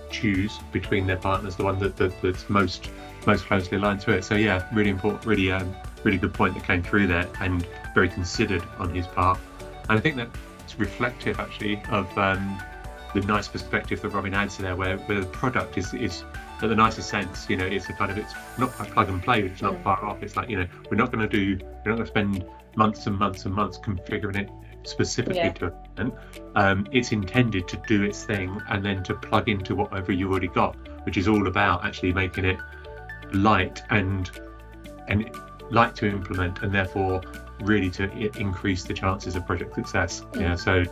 choose 0.09 0.59
between 0.71 1.05
their 1.05 1.17
partners 1.17 1.57
the 1.57 1.63
one 1.65 1.77
that, 1.79 1.97
that 1.97 2.13
that's 2.21 2.49
most 2.49 2.89
most 3.27 3.43
closely 3.43 3.75
aligned 3.75 3.99
to 3.99 4.11
it. 4.11 4.23
So 4.23 4.35
yeah, 4.35 4.65
really 4.71 4.91
important, 4.91 5.25
really 5.25 5.51
um, 5.51 5.75
really 6.05 6.17
good 6.17 6.33
point 6.33 6.53
that 6.53 6.63
came 6.63 6.81
through 6.81 7.07
there, 7.07 7.27
and 7.41 7.67
very 7.93 8.07
considered 8.07 8.63
on 8.79 8.93
his 8.93 9.07
part. 9.07 9.39
And 9.89 9.97
I 9.97 10.01
think 10.01 10.15
that 10.15 10.29
it's 10.63 10.79
reflective 10.79 11.39
actually 11.39 11.81
of 11.89 12.17
um, 12.17 12.61
the 13.13 13.21
nice 13.21 13.47
perspective 13.47 14.01
that 14.01 14.09
Robin 14.09 14.33
adds 14.33 14.57
there, 14.57 14.75
where, 14.75 14.97
where 14.99 15.19
the 15.19 15.27
product 15.27 15.77
is 15.77 15.93
is 15.93 16.23
in 16.61 16.69
the 16.69 16.75
nicest 16.75 17.09
sense, 17.09 17.49
you 17.49 17.57
know, 17.57 17.65
it's 17.65 17.89
a 17.89 17.93
kind 17.93 18.11
of 18.11 18.17
it's 18.17 18.33
not 18.57 18.71
plug 18.71 19.09
and 19.09 19.21
play, 19.21 19.41
it's 19.43 19.61
not 19.61 19.81
far 19.83 20.03
off. 20.05 20.23
It's 20.23 20.37
like 20.37 20.49
you 20.49 20.57
know, 20.57 20.67
we're 20.89 20.97
not 20.97 21.11
going 21.11 21.27
to 21.27 21.57
do, 21.57 21.63
we're 21.83 21.91
not 21.91 21.97
going 21.97 21.97
to 21.97 22.07
spend 22.07 22.45
months 22.75 23.07
and 23.07 23.17
months 23.17 23.45
and 23.45 23.53
months 23.53 23.77
configuring 23.77 24.37
it 24.37 24.49
specifically 24.87 25.37
yeah. 25.37 25.51
to 25.53 25.73
and 25.97 26.11
um, 26.55 26.87
it's 26.91 27.11
intended 27.11 27.67
to 27.67 27.77
do 27.87 28.03
its 28.03 28.23
thing 28.23 28.61
and 28.69 28.85
then 28.85 29.03
to 29.03 29.15
plug 29.15 29.49
into 29.49 29.75
whatever 29.75 30.11
you 30.11 30.29
already 30.29 30.47
got, 30.47 30.75
which 31.05 31.17
is 31.17 31.27
all 31.27 31.47
about 31.47 31.83
actually 31.83 32.13
making 32.13 32.45
it 32.45 32.59
light 33.33 33.81
and 33.89 34.31
and 35.07 35.29
light 35.69 35.95
to 35.95 36.07
implement 36.07 36.61
and 36.61 36.73
therefore 36.73 37.21
really 37.61 37.89
to 37.89 38.03
increase 38.37 38.83
the 38.83 38.93
chances 38.93 39.35
of 39.35 39.45
project 39.45 39.75
success. 39.75 40.21
Mm. 40.31 40.41
Yeah, 40.41 40.55
so 40.55 40.83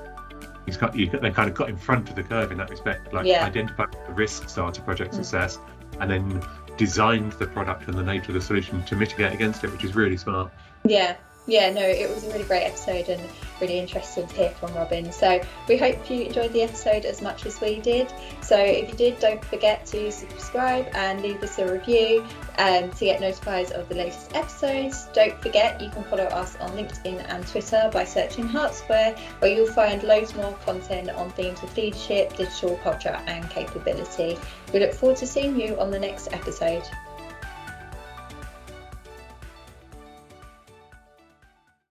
he's 0.65 0.77
got 0.77 0.95
you 0.95 1.09
they 1.09 1.31
kind 1.31 1.49
of 1.49 1.55
got 1.55 1.69
in 1.69 1.77
front 1.77 2.09
of 2.09 2.15
the 2.15 2.23
curve 2.23 2.51
in 2.51 2.57
that 2.57 2.69
respect, 2.69 3.13
like 3.13 3.25
yeah. 3.25 3.45
identify 3.45 3.85
the 4.07 4.13
risks 4.13 4.57
are 4.57 4.71
to 4.71 4.81
project 4.81 5.13
mm. 5.13 5.17
success, 5.17 5.59
and 5.99 6.09
then 6.09 6.41
designed 6.77 7.33
the 7.33 7.47
product 7.47 7.87
and 7.87 7.97
the 7.97 8.03
nature 8.03 8.29
of 8.29 8.33
the 8.35 8.41
solution 8.41 8.83
to 8.85 8.95
mitigate 8.95 9.33
against 9.33 9.63
it, 9.63 9.71
which 9.71 9.83
is 9.83 9.95
really 9.95 10.17
smart. 10.17 10.51
Yeah, 10.85 11.15
yeah, 11.45 11.69
no, 11.71 11.81
it 11.81 12.09
was 12.09 12.23
a 12.23 12.27
really 12.31 12.45
great 12.45 12.63
episode 12.63 13.09
and 13.09 13.21
really 13.59 13.77
interesting 13.77 14.27
to 14.27 14.35
hear 14.35 14.49
from 14.51 14.73
Robin. 14.73 15.11
So 15.11 15.41
we 15.67 15.77
hope 15.77 16.09
you 16.09 16.23
enjoyed 16.23 16.53
the 16.53 16.61
episode 16.63 17.05
as 17.05 17.21
much 17.21 17.45
as 17.45 17.59
we 17.59 17.79
did. 17.81 18.13
So 18.41 18.57
if 18.57 18.89
you 18.89 18.95
did, 18.95 19.19
don't 19.19 19.43
forget 19.43 19.85
to 19.87 20.11
subscribe 20.11 20.87
and 20.93 21.21
leave 21.21 21.41
us 21.43 21.59
a 21.59 21.71
review 21.71 22.25
um, 22.57 22.91
to 22.91 23.05
get 23.05 23.19
notified 23.19 23.71
of 23.73 23.89
the 23.89 23.95
latest 23.95 24.33
episodes. 24.35 25.07
Don't 25.13 25.39
forget 25.41 25.81
you 25.81 25.89
can 25.89 26.03
follow 26.05 26.25
us 26.25 26.55
on 26.57 26.71
LinkedIn 26.71 27.25
and 27.27 27.45
Twitter 27.47 27.89
by 27.91 28.05
searching 28.05 28.47
Hart 28.47 28.73
Square, 28.73 29.17
where 29.39 29.53
you'll 29.53 29.73
find 29.73 30.01
loads 30.03 30.33
more 30.35 30.53
content 30.65 31.09
on 31.09 31.29
themes 31.31 31.61
of 31.61 31.75
leadership, 31.75 32.35
digital 32.37 32.77
culture, 32.77 33.21
and 33.27 33.49
capability. 33.49 34.37
We 34.73 34.79
look 34.79 34.93
forward 34.93 35.17
to 35.17 35.27
seeing 35.27 35.59
you 35.59 35.79
on 35.79 35.91
the 35.91 35.99
next 35.99 36.31
episode. 36.31 36.83